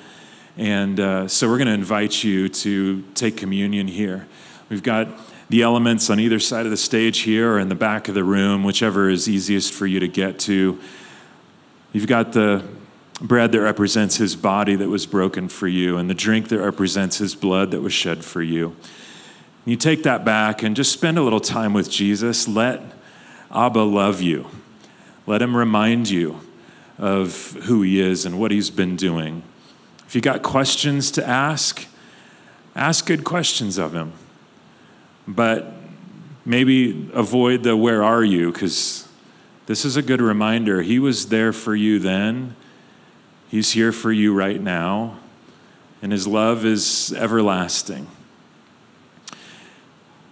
And 0.56 1.00
uh, 1.00 1.28
so 1.28 1.48
we're 1.48 1.58
going 1.58 1.68
to 1.68 1.74
invite 1.74 2.22
you 2.22 2.48
to 2.48 3.02
take 3.14 3.36
communion 3.36 3.86
here. 3.86 4.26
We've 4.68 4.82
got 4.82 5.08
the 5.48 5.62
elements 5.62 6.10
on 6.10 6.20
either 6.20 6.38
side 6.38 6.66
of 6.66 6.70
the 6.70 6.76
stage 6.76 7.20
here 7.20 7.52
or 7.52 7.58
in 7.58 7.68
the 7.68 7.74
back 7.74 8.08
of 8.08 8.14
the 8.14 8.24
room, 8.24 8.64
whichever 8.64 9.08
is 9.08 9.28
easiest 9.28 9.72
for 9.72 9.86
you 9.86 10.00
to 10.00 10.08
get 10.08 10.38
to. 10.40 10.78
You've 11.92 12.06
got 12.06 12.32
the 12.32 12.64
bread 13.24 13.52
that 13.52 13.60
represents 13.60 14.18
his 14.18 14.36
body 14.36 14.76
that 14.76 14.88
was 14.88 15.06
broken 15.06 15.48
for 15.48 15.66
you, 15.66 15.96
and 15.96 16.08
the 16.08 16.14
drink 16.14 16.48
that 16.48 16.60
represents 16.60 17.18
his 17.18 17.34
blood 17.34 17.70
that 17.70 17.80
was 17.80 17.92
shed 17.92 18.24
for 18.24 18.42
you. 18.42 18.76
You 19.64 19.76
take 19.76 20.02
that 20.02 20.24
back 20.24 20.62
and 20.62 20.76
just 20.76 20.92
spend 20.92 21.16
a 21.16 21.22
little 21.22 21.40
time 21.40 21.72
with 21.72 21.90
Jesus. 21.90 22.46
Let 22.46 22.82
Abba 23.50 23.80
love 23.80 24.20
you. 24.20 24.46
Let 25.26 25.40
him 25.40 25.56
remind 25.56 26.10
you 26.10 26.40
of 26.98 27.52
who 27.64 27.80
he 27.80 27.98
is 27.98 28.26
and 28.26 28.38
what 28.38 28.50
he's 28.50 28.68
been 28.68 28.94
doing. 28.94 29.42
If 30.06 30.14
you 30.14 30.20
got 30.20 30.42
questions 30.42 31.10
to 31.12 31.26
ask, 31.26 31.86
ask 32.76 33.06
good 33.06 33.24
questions 33.24 33.78
of 33.78 33.94
him. 33.94 34.12
But 35.26 35.72
maybe 36.44 37.10
avoid 37.14 37.62
the 37.62 37.74
where 37.74 38.04
are 38.04 38.22
you 38.22 38.52
because 38.52 39.08
this 39.64 39.86
is 39.86 39.96
a 39.96 40.02
good 40.02 40.20
reminder. 40.20 40.82
He 40.82 40.98
was 40.98 41.30
there 41.30 41.54
for 41.54 41.74
you 41.74 41.98
then, 41.98 42.54
He's 43.54 43.70
here 43.70 43.92
for 43.92 44.10
you 44.10 44.34
right 44.34 44.60
now, 44.60 45.16
and 46.02 46.10
His 46.10 46.26
love 46.26 46.64
is 46.64 47.14
everlasting. 47.16 48.08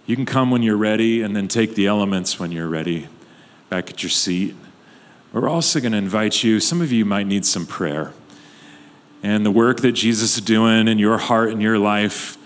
You 0.05 0.17
can 0.17 0.25
come 0.25 0.51
when 0.51 0.61
you're 0.61 0.75
ready 0.75 1.21
and 1.21 1.33
then 1.33 1.47
take 1.47 1.75
the 1.75 1.87
elements 1.87 2.37
when 2.37 2.51
you're 2.51 2.67
ready 2.67 3.07
back 3.69 3.89
at 3.89 4.03
your 4.03 4.09
seat. 4.09 4.57
We're 5.31 5.47
also 5.47 5.79
going 5.79 5.93
to 5.93 5.99
invite 5.99 6.43
you, 6.43 6.59
some 6.59 6.81
of 6.81 6.91
you 6.91 7.05
might 7.05 7.25
need 7.25 7.45
some 7.45 7.65
prayer. 7.65 8.11
And 9.23 9.45
the 9.45 9.51
work 9.51 9.79
that 9.79 9.93
Jesus 9.93 10.35
is 10.35 10.43
doing 10.43 10.89
in 10.89 10.99
your 10.99 11.17
heart 11.17 11.49
and 11.49 11.61
your 11.61 11.79
life 11.79 12.37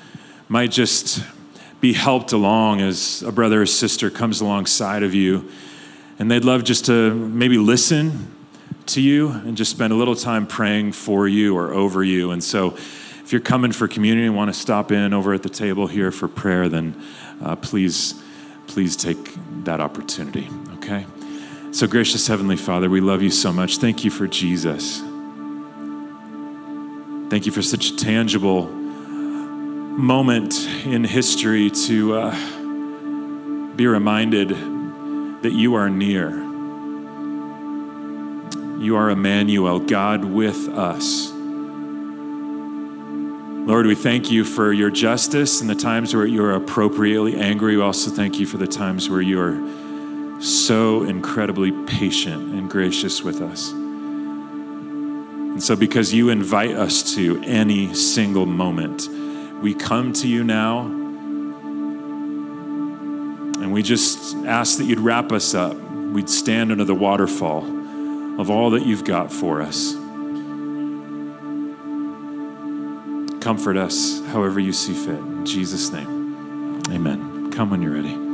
might 0.47 0.69
just 0.69 1.23
be 1.81 1.93
helped 1.93 2.33
along 2.33 2.81
as 2.81 3.23
a 3.23 3.31
brother 3.31 3.63
or 3.63 3.65
sister 3.65 4.11
comes 4.11 4.41
alongside 4.41 5.01
of 5.01 5.15
you. 5.15 5.49
And 6.19 6.29
they'd 6.29 6.45
love 6.45 6.63
just 6.63 6.85
to 6.85 7.15
maybe 7.15 7.57
listen 7.57 8.36
to 8.87 9.01
you 9.01 9.29
and 9.29 9.57
just 9.57 9.71
spend 9.71 9.93
a 9.93 9.95
little 9.95 10.15
time 10.15 10.47
praying 10.47 10.91
for 10.91 11.27
you 11.27 11.57
or 11.57 11.73
over 11.73 12.03
you. 12.03 12.31
And 12.31 12.43
so, 12.43 12.75
if 13.23 13.33
you're 13.33 13.41
coming 13.41 13.73
for 13.73 13.89
communion 13.89 14.27
and 14.27 14.35
want 14.37 14.53
to 14.53 14.57
stop 14.57 14.89
in 14.89 15.13
over 15.13 15.33
at 15.33 15.43
the 15.43 15.49
table 15.49 15.87
here 15.87 16.11
for 16.13 16.29
prayer, 16.29 16.69
then 16.69 16.95
uh, 17.43 17.57
please, 17.57 18.15
please 18.67 18.95
take 18.95 19.17
that 19.65 19.81
opportunity, 19.81 20.47
okay? 20.75 21.05
So, 21.71 21.87
gracious 21.87 22.25
Heavenly 22.25 22.55
Father, 22.55 22.89
we 22.89 23.01
love 23.01 23.21
you 23.21 23.29
so 23.29 23.51
much. 23.51 23.79
Thank 23.79 24.05
you 24.05 24.11
for 24.11 24.27
Jesus. 24.27 25.01
Thank 27.29 27.45
you 27.45 27.51
for 27.51 27.61
such 27.61 27.89
a 27.89 27.95
tangible 27.97 28.67
moment 29.97 30.55
in 30.85 31.03
history 31.03 31.69
to 31.69 32.15
uh, 32.15 33.75
be 33.75 33.85
reminded 33.87 34.49
that 35.41 35.51
you 35.51 35.75
are 35.75 35.89
near 35.89 36.46
you 38.79 38.95
are 38.95 39.09
Emmanuel, 39.09 39.79
God 39.79 40.23
with 40.23 40.69
us. 40.69 41.31
Lord, 43.67 43.87
we 43.87 43.95
thank 43.95 44.29
you 44.29 44.45
for 44.45 44.71
your 44.71 44.91
justice 44.91 45.61
and 45.61 45.69
the 45.69 45.75
times 45.75 46.15
where 46.15 46.25
you 46.25 46.43
are 46.43 46.53
appropriately 46.53 47.35
angry. 47.35 47.75
We 47.75 47.81
also 47.81 48.11
thank 48.11 48.39
you 48.39 48.45
for 48.45 48.57
the 48.57 48.67
times 48.67 49.09
where 49.09 49.21
you 49.21 49.41
are 49.41 50.41
so 50.41 51.03
incredibly 51.03 51.71
patient 51.85 52.53
and 52.53 52.69
gracious 52.69 53.23
with 53.23 53.41
us. 53.41 53.71
And 53.71 55.61
so, 55.61 55.75
because 55.75 56.13
you 56.13 56.29
invite 56.29 56.75
us 56.75 57.15
to 57.15 57.41
any 57.43 57.93
single 57.95 58.45
moment, 58.45 59.09
we 59.61 59.73
come 59.73 60.13
to 60.13 60.27
you 60.27 60.43
now 60.43 60.81
and 63.59 63.73
we 63.73 63.81
just 63.81 64.35
ask 64.45 64.77
that 64.77 64.85
you'd 64.85 64.99
wrap 64.99 65.31
us 65.31 65.55
up. 65.55 65.75
We'd 65.75 66.29
stand 66.29 66.71
under 66.71 66.85
the 66.85 66.95
waterfall 66.95 67.76
of 68.37 68.49
all 68.49 68.69
that 68.71 68.85
you've 68.85 69.03
got 69.03 69.31
for 69.31 69.61
us. 69.61 69.93
Comfort 73.41 73.77
us 73.77 74.21
however 74.27 74.59
you 74.59 74.73
see 74.73 74.93
fit. 74.93 75.19
In 75.19 75.45
Jesus' 75.45 75.91
name, 75.91 76.83
amen. 76.89 77.51
Come 77.51 77.69
when 77.69 77.81
you're 77.81 77.93
ready. 77.93 78.26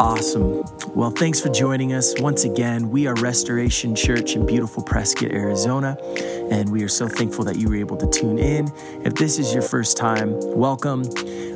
Awesome. 0.00 0.62
Well, 0.94 1.10
thanks 1.10 1.40
for 1.40 1.50
joining 1.50 1.92
us. 1.92 2.18
Once 2.22 2.44
again, 2.44 2.88
we 2.88 3.06
are 3.06 3.12
Restoration 3.16 3.94
Church 3.94 4.34
in 4.34 4.46
beautiful 4.46 4.82
Prescott, 4.82 5.30
Arizona, 5.30 5.98
and 6.50 6.72
we 6.72 6.82
are 6.82 6.88
so 6.88 7.06
thankful 7.06 7.44
that 7.44 7.56
you 7.56 7.68
were 7.68 7.76
able 7.76 7.98
to 7.98 8.08
tune 8.08 8.38
in. 8.38 8.72
If 9.04 9.16
this 9.16 9.38
is 9.38 9.52
your 9.52 9.62
first 9.62 9.98
time, 9.98 10.38
welcome. 10.56 11.02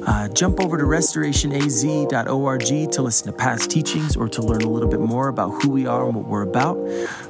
Uh, 0.07 0.29
jump 0.29 0.61
over 0.61 0.77
to 0.77 0.85
restorationaz.org 0.85 2.93
to 2.93 3.03
listen 3.03 3.27
to 3.29 3.33
past 3.33 3.71
teachings 3.71 4.15
or 4.15 4.29
to 4.29 4.43
learn 4.43 4.61
a 4.61 4.69
little 4.69 4.91
bit 4.91 5.01
more 5.01 5.29
about 5.29 5.63
who 5.63 5.71
we 5.71 5.87
are 5.87 6.05
and 6.05 6.15
what 6.15 6.27
we're 6.27 6.43
about. 6.43 6.77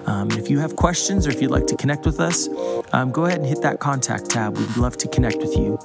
Um, 0.09 0.33
if 0.33 0.51
you 0.51 0.59
have 0.59 0.75
questions 0.75 1.29
or 1.29 1.31
if 1.31 1.41
you'd 1.41 1.53
like 1.53 1.69
to 1.69 1.77
connect 1.77 2.07
with 2.07 2.19
us, 2.19 2.49
um, 2.93 3.13
go 3.13 3.27
ahead 3.27 3.39
and 3.39 3.49
hit 3.49 3.63
that 3.63 3.79
contact 3.79 4.31
tab. 4.31 4.59
We'd 4.59 4.77
love 4.77 4.97
to 4.97 5.07
connect 5.07 5.37
with 5.37 5.57
you. 5.57 5.79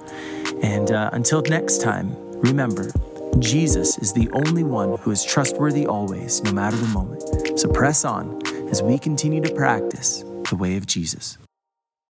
And 0.63 0.89
uh, 0.89 1.11
until 1.13 1.43
next 1.43 1.83
time, 1.83 2.15
remember, 2.41 2.91
Jesus 3.37 3.97
is 3.99 4.13
the 4.13 4.29
only 4.31 4.63
one 4.63 4.97
who 4.97 5.11
is 5.11 5.23
trustworthy 5.23 5.85
always, 5.85 6.43
no 6.43 6.51
matter 6.51 6.75
the 6.75 6.87
moment. 6.87 7.59
So 7.59 7.69
press 7.69 8.03
on 8.03 8.41
as 8.69 8.81
we 8.81 8.97
continue 8.97 9.41
to 9.41 9.53
practice 9.53 10.23
the 10.49 10.55
way 10.55 10.75
of 10.75 10.87
Jesus. 10.87 11.37